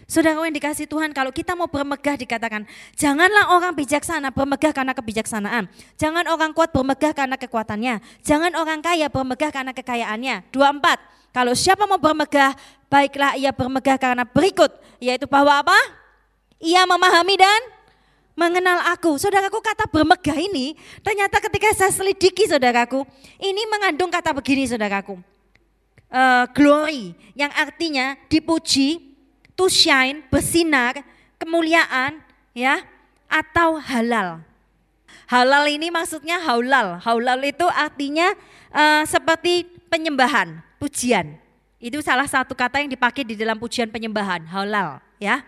[0.09, 2.65] Saudara yang dikasih Tuhan, kalau kita mau bermegah dikatakan,
[2.97, 5.69] janganlah orang bijaksana bermegah karena kebijaksanaan.
[6.01, 8.01] Jangan orang kuat bermegah karena kekuatannya.
[8.25, 10.49] Jangan orang kaya bermegah karena kekayaannya.
[10.49, 10.97] Dua empat,
[11.37, 12.57] kalau siapa mau bermegah,
[12.89, 15.77] baiklah ia bermegah karena berikut, yaitu bahwa apa?
[16.59, 17.61] Ia memahami dan
[18.39, 19.19] mengenal aku.
[19.19, 23.03] Saudaraku kata bermegah ini ternyata ketika saya selidiki saudaraku,
[23.43, 25.19] ini mengandung kata begini saudaraku.
[26.09, 29.13] Uh, glory yang artinya dipuji,
[29.53, 31.03] to shine, bersinar,
[31.37, 32.23] kemuliaan
[32.57, 32.81] ya
[33.29, 34.41] atau halal.
[35.29, 36.97] Halal ini maksudnya haulal.
[37.05, 38.33] Haulal itu artinya
[38.73, 41.37] uh, seperti penyembahan, pujian.
[41.77, 45.45] Itu salah satu kata yang dipakai di dalam pujian penyembahan, halal ya.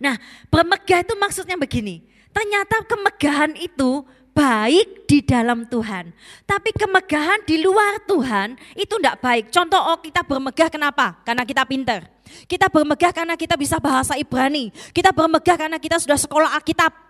[0.00, 0.16] Nah,
[0.48, 2.04] bermegah itu maksudnya begini.
[2.32, 4.04] Ternyata kemegahan itu
[4.38, 6.14] baik di dalam Tuhan.
[6.46, 9.50] Tapi kemegahan di luar Tuhan itu tidak baik.
[9.50, 11.18] Contoh oh kita bermegah kenapa?
[11.26, 12.06] Karena kita pinter.
[12.46, 14.70] Kita bermegah karena kita bisa bahasa Ibrani.
[14.94, 17.08] Kita bermegah karena kita sudah sekolah Alkitab.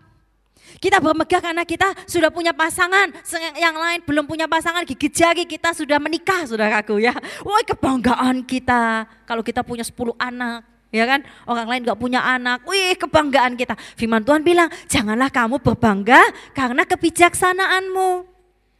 [0.79, 3.09] Kita bermegah karena kita sudah punya pasangan,
[3.57, 7.16] yang lain belum punya pasangan, gigit jari kita sudah menikah saudaraku ya.
[7.40, 11.20] Wah kebanggaan kita kalau kita punya 10 anak, Ya kan?
[11.44, 12.64] Orang lain gak punya anak.
[12.64, 13.77] Wih kebanggaan kita.
[13.96, 16.20] Firman Tuhan bilang, janganlah kamu berbangga
[16.57, 18.24] karena kebijaksanaanmu.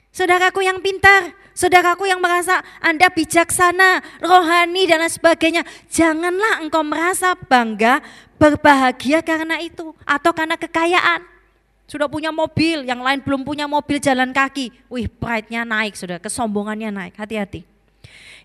[0.09, 5.63] Saudaraku yang pintar, saudaraku yang merasa Anda bijaksana, rohani dan lain sebagainya.
[5.93, 8.01] Janganlah engkau merasa bangga,
[8.41, 9.93] berbahagia karena itu.
[10.09, 11.37] Atau karena kekayaan.
[11.89, 14.69] sudah punya mobil, yang lain belum punya mobil jalan kaki.
[14.93, 17.17] Wih, pride-nya naik, sudah kesombongannya naik.
[17.17, 17.65] Hati-hati.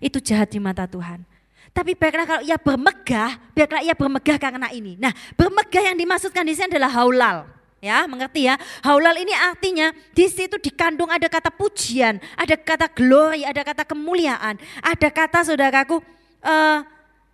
[0.00, 1.33] Itu jahat di mata Tuhan.
[1.74, 4.94] Tapi baiklah kalau ia bermegah, biarlah ia bermegah karena ini.
[4.94, 7.50] Nah, bermegah yang dimaksudkan di sini adalah haulal.
[7.82, 8.56] Ya, mengerti ya?
[8.80, 14.56] Haulal ini artinya di situ dikandung ada kata pujian, ada kata glory, ada kata kemuliaan,
[14.80, 16.00] ada kata saudaraku
[16.40, 16.80] uh,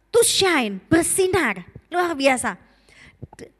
[0.08, 1.62] to shine, bersinar.
[1.92, 2.56] Luar biasa.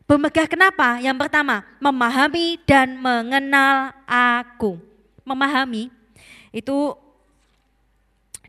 [0.09, 0.99] Bermegah kenapa?
[0.99, 4.81] Yang pertama, memahami dan mengenal aku.
[5.23, 5.93] Memahami
[6.51, 6.97] itu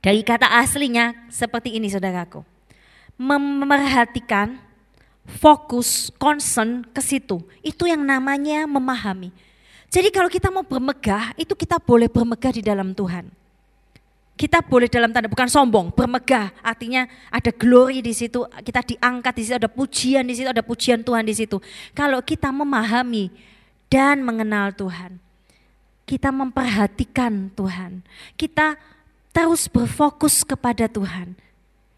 [0.01, 2.41] dari kata aslinya seperti ini saudaraku.
[3.21, 4.57] Memerhatikan,
[5.37, 7.37] fokus, concern ke situ.
[7.61, 9.29] Itu yang namanya memahami.
[9.93, 13.29] Jadi kalau kita mau bermegah, itu kita boleh bermegah di dalam Tuhan.
[14.33, 16.49] Kita boleh dalam tanda bukan sombong, bermegah.
[16.65, 21.05] Artinya ada glory di situ, kita diangkat di situ, ada pujian di situ, ada pujian
[21.05, 21.61] Tuhan di situ.
[21.93, 23.29] Kalau kita memahami
[23.85, 25.21] dan mengenal Tuhan,
[26.09, 28.01] kita memperhatikan Tuhan,
[28.33, 28.79] kita
[29.31, 31.35] terus berfokus kepada Tuhan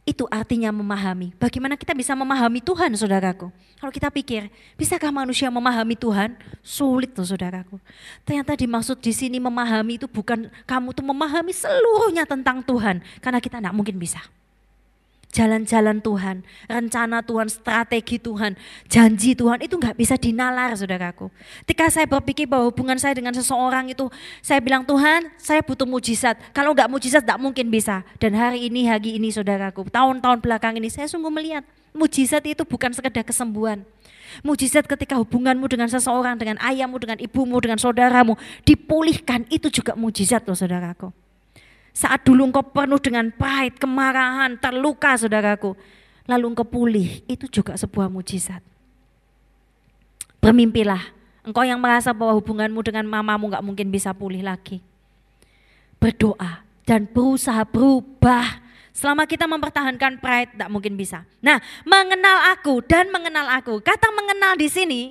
[0.04, 1.32] itu artinya memahami.
[1.40, 3.48] Bagaimana kita bisa memahami Tuhan, saudaraku?
[3.80, 6.36] Kalau kita pikir, bisakah manusia memahami Tuhan?
[6.60, 7.80] Sulit tuh, saudaraku.
[8.28, 13.64] Ternyata dimaksud di sini memahami itu bukan kamu tuh memahami seluruhnya tentang Tuhan, karena kita
[13.64, 14.20] tidak mungkin bisa
[15.34, 18.54] jalan-jalan Tuhan, rencana Tuhan, strategi Tuhan,
[18.86, 21.34] janji Tuhan itu nggak bisa dinalar saudaraku.
[21.66, 24.08] Ketika saya berpikir bahwa hubungan saya dengan seseorang itu,
[24.46, 26.38] saya bilang Tuhan saya butuh mujizat.
[26.54, 28.06] Kalau nggak mujizat nggak mungkin bisa.
[28.22, 31.66] Dan hari ini, hari ini saudaraku, tahun-tahun belakang ini saya sungguh melihat
[31.98, 33.82] mujizat itu bukan sekedar kesembuhan.
[34.46, 40.46] Mujizat ketika hubunganmu dengan seseorang, dengan ayahmu, dengan ibumu, dengan saudaramu dipulihkan itu juga mujizat
[40.46, 41.23] loh saudaraku.
[41.94, 45.78] Saat dulu engkau penuh dengan pride, kemarahan, terluka saudaraku.
[46.26, 48.66] Lalu engkau pulih, itu juga sebuah mujizat.
[50.42, 51.14] Bermimpilah,
[51.46, 54.82] engkau yang merasa bahwa hubunganmu dengan mamamu gak mungkin bisa pulih lagi.
[56.02, 58.60] Berdoa dan berusaha berubah.
[58.94, 61.26] Selama kita mempertahankan pride, tak mungkin bisa.
[61.46, 63.82] Nah, mengenal aku dan mengenal aku.
[63.82, 65.02] Kata mengenal di sini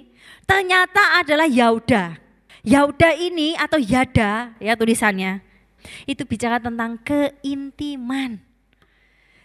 [0.46, 2.18] ternyata adalah Yauda.
[2.62, 5.51] Yauda ini atau Yada ya tulisannya
[6.04, 8.38] itu bicara tentang keintiman.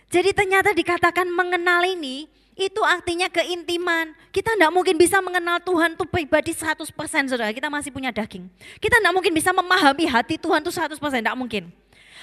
[0.07, 4.17] Jadi ternyata dikatakan mengenal ini itu artinya keintiman.
[4.33, 6.89] Kita tidak mungkin bisa mengenal Tuhan itu pribadi 100%
[7.29, 7.53] saudara.
[7.53, 8.49] Kita masih punya daging.
[8.81, 11.69] Kita tidak mungkin bisa memahami hati Tuhan itu 100%, tidak mungkin.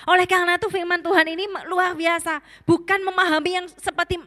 [0.04, 2.42] Oleh karena itu firman Tuhan ini luar biasa.
[2.66, 4.20] Bukan memahami yang seperti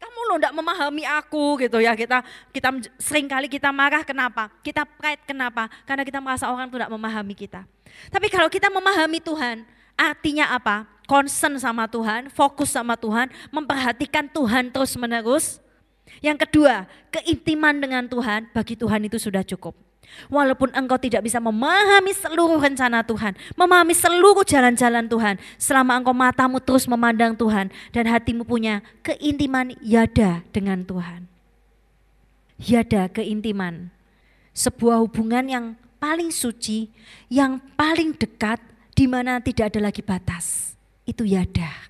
[0.00, 1.92] kamu lo tidak memahami aku gitu ya.
[1.92, 4.48] Kita kita sering kali kita marah kenapa?
[4.64, 5.68] Kita pride kenapa?
[5.84, 7.68] Karena kita merasa orang tidak memahami kita.
[8.08, 9.68] Tapi kalau kita memahami Tuhan
[10.00, 10.88] artinya apa?
[11.04, 15.58] Concern sama Tuhan fokus sama Tuhan memperhatikan Tuhan terus menerus
[16.22, 19.74] yang kedua keintiman dengan Tuhan bagi Tuhan itu sudah cukup
[20.30, 26.62] Walaupun engkau tidak bisa memahami seluruh rencana Tuhan, memahami seluruh jalan-jalan Tuhan, selama engkau matamu
[26.62, 31.26] terus memandang Tuhan dan hatimu punya keintiman yada dengan Tuhan.
[32.60, 33.88] Yada keintiman,
[34.52, 36.92] sebuah hubungan yang paling suci,
[37.32, 38.60] yang paling dekat,
[38.96, 40.76] di mana tidak ada lagi batas.
[41.08, 41.89] Itu yada.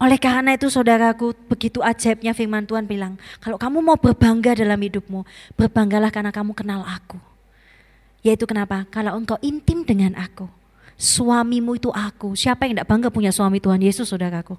[0.00, 5.28] Oleh karena itu saudaraku, begitu ajaibnya firman Tuhan bilang, kalau kamu mau berbangga dalam hidupmu,
[5.60, 7.20] berbanggalah karena kamu kenal aku.
[8.24, 8.88] Yaitu kenapa?
[8.88, 10.48] Kalau engkau intim dengan aku,
[10.96, 12.32] suamimu itu aku.
[12.32, 14.56] Siapa yang tidak bangga punya suami Tuhan Yesus saudaraku?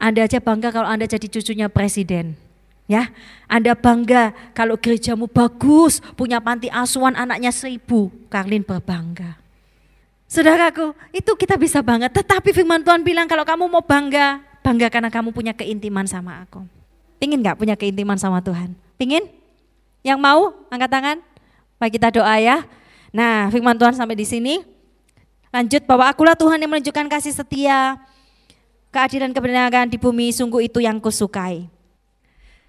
[0.00, 2.40] Anda aja bangga kalau Anda jadi cucunya presiden.
[2.88, 3.12] Ya,
[3.44, 8.08] Anda bangga kalau gerejamu bagus, punya panti asuhan anaknya seribu.
[8.32, 9.36] Karlin berbangga.
[10.28, 12.12] Saudaraku, itu kita bisa banget.
[12.12, 16.68] Tetapi firman Tuhan bilang kalau kamu mau bangga, bangga karena kamu punya keintiman sama aku.
[17.16, 18.76] Pingin gak punya keintiman sama Tuhan?
[19.00, 19.24] Pingin?
[20.04, 21.16] Yang mau angkat tangan?
[21.80, 22.68] Baik kita doa ya.
[23.08, 24.60] Nah firman Tuhan sampai di sini.
[25.48, 27.96] Lanjut bahwa akulah Tuhan yang menunjukkan kasih setia,
[28.92, 31.72] keadilan kebenaran di bumi sungguh itu yang kusukai.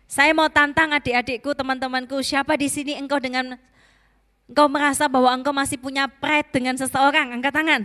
[0.07, 3.59] Saya mau tantang adik-adikku, teman-temanku, siapa di sini engkau dengan
[4.49, 7.81] engkau merasa bahwa engkau masih punya pride dengan seseorang, angkat tangan.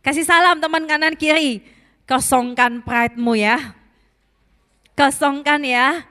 [0.00, 1.60] Kasih salam teman kanan kiri.
[2.08, 3.76] Kosongkan pride-mu ya.
[4.96, 6.06] Kosongkan ya.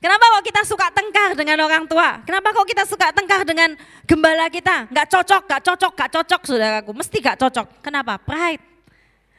[0.00, 2.20] Kenapa kok kita suka tengkar dengan orang tua?
[2.24, 3.72] Kenapa kok kita suka tengkar dengan
[4.04, 4.88] gembala kita?
[4.92, 6.90] Gak cocok, gak cocok, gak cocok saudaraku.
[6.92, 7.66] Mesti gak cocok.
[7.82, 8.20] Kenapa?
[8.20, 8.62] Pride.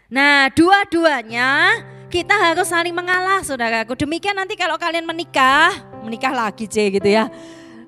[0.09, 3.95] Nah dua-duanya kita harus saling mengalah saudaraku.
[3.95, 5.71] Demikian nanti kalau kalian menikah,
[6.03, 7.29] menikah lagi C gitu ya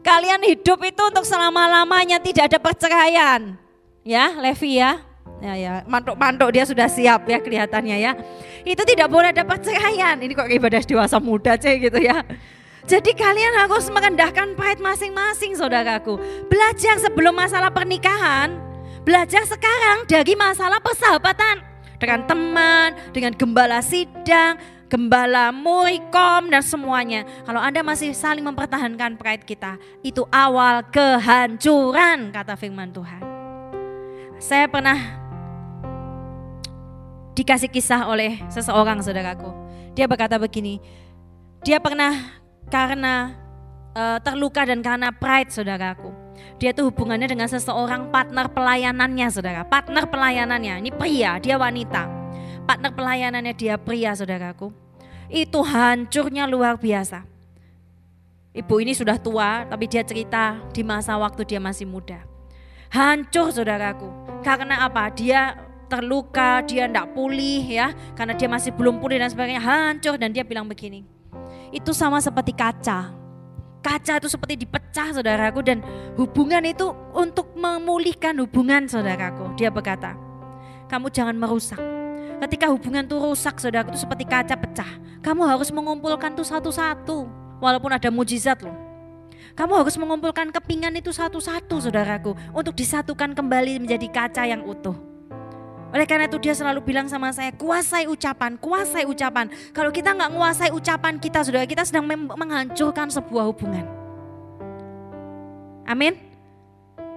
[0.07, 3.59] Kalian hidup itu untuk selama-lamanya tidak ada perceraian.
[4.07, 5.03] Ya, Levi ya.
[5.37, 8.15] Ya ya, mantuk-mantuk dia sudah siap ya kelihatannya ya.
[8.63, 10.15] Itu tidak boleh ada perceraian.
[10.15, 12.23] Ini kok ibadah dewasa muda cek gitu ya.
[12.87, 16.15] Jadi kalian harus merendahkan pride masing-masing saudaraku.
[16.47, 18.55] Belajar sebelum masalah pernikahan,
[19.03, 21.59] belajar sekarang dari masalah persahabatan
[21.99, 24.55] dengan teman, dengan gembala sidang,
[24.87, 27.23] gembala murikom dan semuanya.
[27.43, 33.21] Kalau Anda masih saling mempertahankan pride kita, itu awal kehancuran kata firman Tuhan.
[34.39, 34.97] Saya pernah
[37.35, 39.51] dikasih kisah oleh seseorang saudaraku.
[39.93, 40.81] Dia berkata begini,
[41.61, 42.15] dia pernah
[42.71, 43.35] karena
[43.93, 46.27] uh, terluka dan karena pride saudaraku
[46.57, 49.61] dia tuh hubungannya dengan seseorang partner pelayanannya saudara.
[49.65, 52.16] Partner pelayanannya, ini pria, dia wanita.
[52.67, 54.75] Partner pelayanannya dia pria saudaraku.
[55.31, 57.23] Itu hancurnya luar biasa.
[58.51, 62.27] Ibu ini sudah tua tapi dia cerita di masa waktu dia masih muda.
[62.91, 64.11] Hancur saudaraku.
[64.43, 65.07] Karena apa?
[65.15, 65.55] Dia
[65.87, 67.95] terluka, dia tidak pulih ya.
[68.19, 69.63] Karena dia masih belum pulih dan sebagainya.
[69.63, 71.07] Hancur dan dia bilang begini.
[71.71, 73.17] Itu sama seperti kaca
[73.87, 75.79] kaca itu seperti dipecah saudaraku dan
[76.19, 79.55] hubungan itu untuk memulihkan hubungan saudaraku.
[79.55, 80.19] Dia berkata,
[80.91, 81.96] kamu jangan merusak.
[82.37, 84.91] Ketika hubungan itu rusak saudaraku itu seperti kaca pecah.
[85.25, 87.25] Kamu harus mengumpulkan itu satu-satu.
[87.57, 88.77] Walaupun ada mujizat loh.
[89.57, 92.37] Kamu harus mengumpulkan kepingan itu satu-satu saudaraku.
[92.53, 94.93] Untuk disatukan kembali menjadi kaca yang utuh.
[95.89, 99.49] Oleh karena itu dia selalu bilang sama saya, kuasai ucapan, kuasai ucapan.
[99.71, 103.87] Kalau kita nggak menguasai ucapan kita, saudara, kita sedang menghancurkan sebuah hubungan.
[105.87, 106.19] Amin.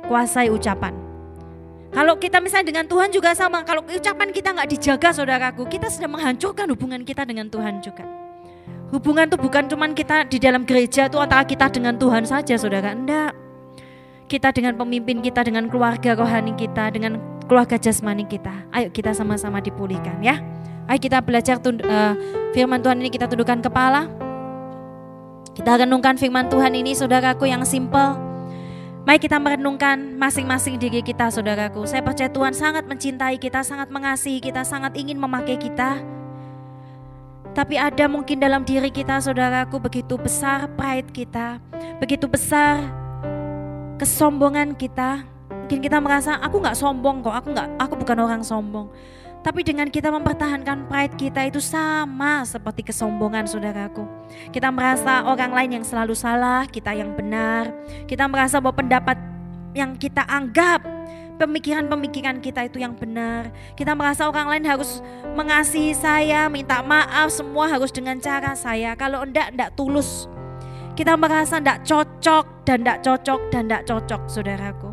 [0.07, 1.10] Kuasai ucapan.
[1.91, 6.15] Kalau kita misalnya dengan Tuhan juga sama, kalau ucapan kita nggak dijaga saudaraku, kita sedang
[6.15, 8.07] menghancurkan hubungan kita dengan Tuhan juga.
[8.95, 12.95] Hubungan itu bukan cuma kita di dalam gereja itu antara kita dengan Tuhan saja saudara,
[12.95, 13.35] enggak.
[14.31, 17.19] Kita dengan pemimpin kita, dengan keluarga rohani kita, dengan
[17.51, 18.71] keluarga jasmani kita.
[18.71, 20.39] Ayo kita sama-sama dipulihkan ya.
[20.87, 22.15] Ayo kita belajar tund, uh,
[22.55, 24.07] firman Tuhan ini kita tundukkan kepala.
[25.59, 28.30] Kita renungkan firman Tuhan ini saudaraku yang simple.
[29.11, 31.83] Mari kita merenungkan masing-masing diri kita saudaraku.
[31.83, 35.99] Saya percaya Tuhan sangat mencintai kita, sangat mengasihi kita, sangat ingin memakai kita.
[37.51, 41.59] Tapi ada mungkin dalam diri kita saudaraku begitu besar pride kita,
[41.99, 42.87] begitu besar
[43.99, 48.91] kesombongan kita, Mungkin kita merasa aku nggak sombong kok, aku nggak, aku bukan orang sombong.
[49.41, 54.05] Tapi dengan kita mempertahankan pride kita itu sama seperti kesombongan saudaraku.
[54.53, 57.73] Kita merasa orang lain yang selalu salah, kita yang benar.
[58.05, 59.17] Kita merasa bahwa pendapat
[59.73, 60.85] yang kita anggap
[61.41, 63.49] pemikiran-pemikiran kita itu yang benar.
[63.73, 65.01] Kita merasa orang lain harus
[65.33, 68.93] mengasihi saya, minta maaf, semua harus dengan cara saya.
[68.93, 70.29] Kalau enggak, enggak tulus.
[70.93, 74.90] Kita merasa enggak cocok dan enggak cocok dan enggak cocok saudaraku.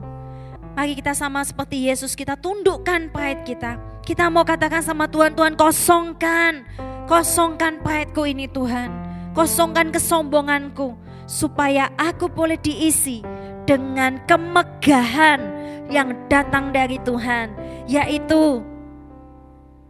[0.77, 3.81] Mari kita sama seperti Yesus, kita tundukkan pride kita.
[4.05, 6.61] Kita mau katakan sama Tuhan, Tuhan kosongkan,
[7.09, 8.93] kosongkan prideku ini Tuhan.
[9.33, 10.93] Kosongkan kesombonganku,
[11.25, 13.25] supaya aku boleh diisi
[13.65, 15.41] dengan kemegahan
[15.89, 17.57] yang datang dari Tuhan.
[17.89, 18.61] Yaitu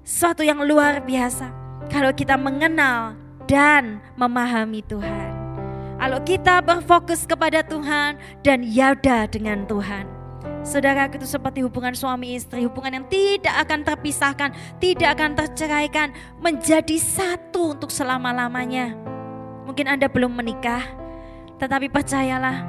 [0.07, 1.51] suatu yang luar biasa.
[1.91, 5.35] Kalau kita mengenal dan memahami Tuhan.
[5.99, 10.16] Kalau kita berfokus kepada Tuhan dan yaudah dengan Tuhan
[10.67, 14.51] Saudara itu seperti hubungan suami istri, hubungan yang tidak akan terpisahkan,
[14.83, 16.11] tidak akan terceraikan,
[16.43, 18.91] menjadi satu untuk selama-lamanya.
[19.63, 20.83] Mungkin Anda belum menikah,
[21.55, 22.67] tetapi percayalah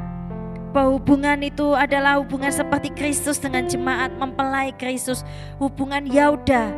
[0.70, 5.26] bahwa hubungan itu adalah hubungan seperti Kristus dengan jemaat mempelai Kristus,
[5.58, 6.70] hubungan Yauda.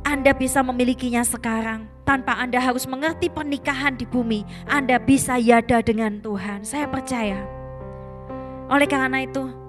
[0.00, 4.48] Anda bisa memilikinya sekarang tanpa Anda harus mengerti pernikahan di bumi.
[4.64, 6.64] Anda bisa yada dengan Tuhan.
[6.64, 7.36] Saya percaya.
[8.72, 9.59] Oleh karena itu,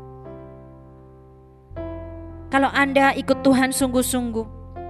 [2.52, 4.44] kalau Anda ikut Tuhan sungguh-sungguh,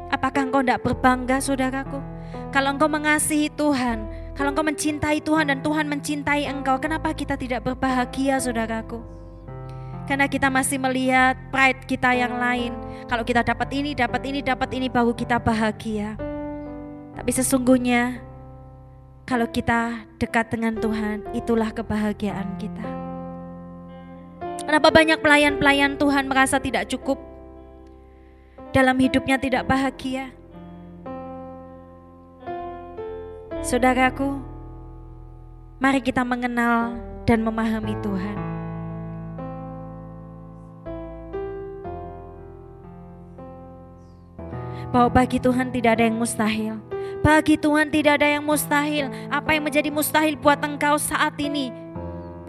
[0.10, 2.02] apakah engkau tidak berbangga saudaraku?
[2.50, 7.62] Kalau engkau mengasihi Tuhan, kalau engkau mencintai Tuhan dan Tuhan mencintai engkau, kenapa kita tidak
[7.62, 9.06] berbahagia saudaraku?
[10.10, 12.74] Karena kita masih melihat pride kita yang lain.
[13.06, 16.18] Kalau kita dapat ini, dapat ini, dapat ini, baru kita bahagia.
[17.14, 18.26] Tapi sesungguhnya
[19.30, 22.88] kalau kita dekat dengan Tuhan, itulah kebahagiaan kita.
[24.66, 27.31] Kenapa banyak pelayan-pelayan Tuhan merasa tidak cukup?
[28.72, 30.32] Dalam hidupnya tidak bahagia.
[33.62, 34.42] Saudaraku,
[35.78, 36.98] mari kita mengenal
[37.30, 38.38] dan memahami Tuhan.
[44.92, 46.76] Bahwa bagi Tuhan tidak ada yang mustahil.
[47.22, 49.08] Bagi Tuhan tidak ada yang mustahil.
[49.30, 51.70] Apa yang menjadi mustahil buat engkau saat ini,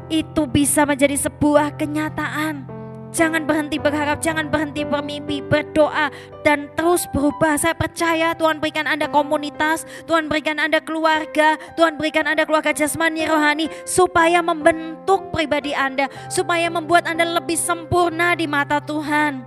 [0.09, 2.72] itu bisa menjadi sebuah kenyataan
[3.13, 6.09] Jangan berhenti berharap, jangan berhenti bermimpi, berdoa
[6.41, 7.61] dan terus berubah.
[7.61, 13.29] Saya percaya Tuhan berikan Anda komunitas, Tuhan berikan Anda keluarga, Tuhan berikan Anda keluarga jasmani
[13.29, 19.45] rohani supaya membentuk pribadi Anda, supaya membuat Anda lebih sempurna di mata Tuhan.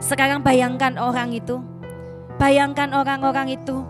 [0.00, 1.60] Sekarang bayangkan orang itu,
[2.40, 3.84] bayangkan orang-orang itu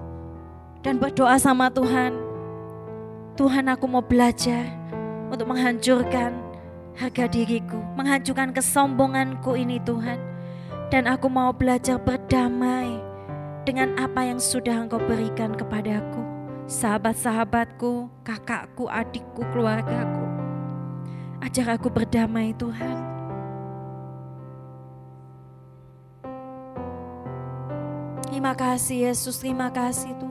[0.82, 2.18] dan berdoa sama Tuhan.
[3.38, 4.66] Tuhan aku mau belajar
[5.30, 6.47] untuk menghancurkan
[6.99, 10.18] harga diriku, menghancurkan kesombonganku ini Tuhan.
[10.90, 12.99] Dan aku mau belajar berdamai
[13.62, 16.26] dengan apa yang sudah Engkau berikan kepadaku.
[16.68, 20.26] Sahabat-sahabatku, kakakku, adikku, keluargaku.
[21.38, 22.99] Ajar aku berdamai Tuhan.
[28.28, 30.27] Terima kasih Yesus, terima kasih Tuhan.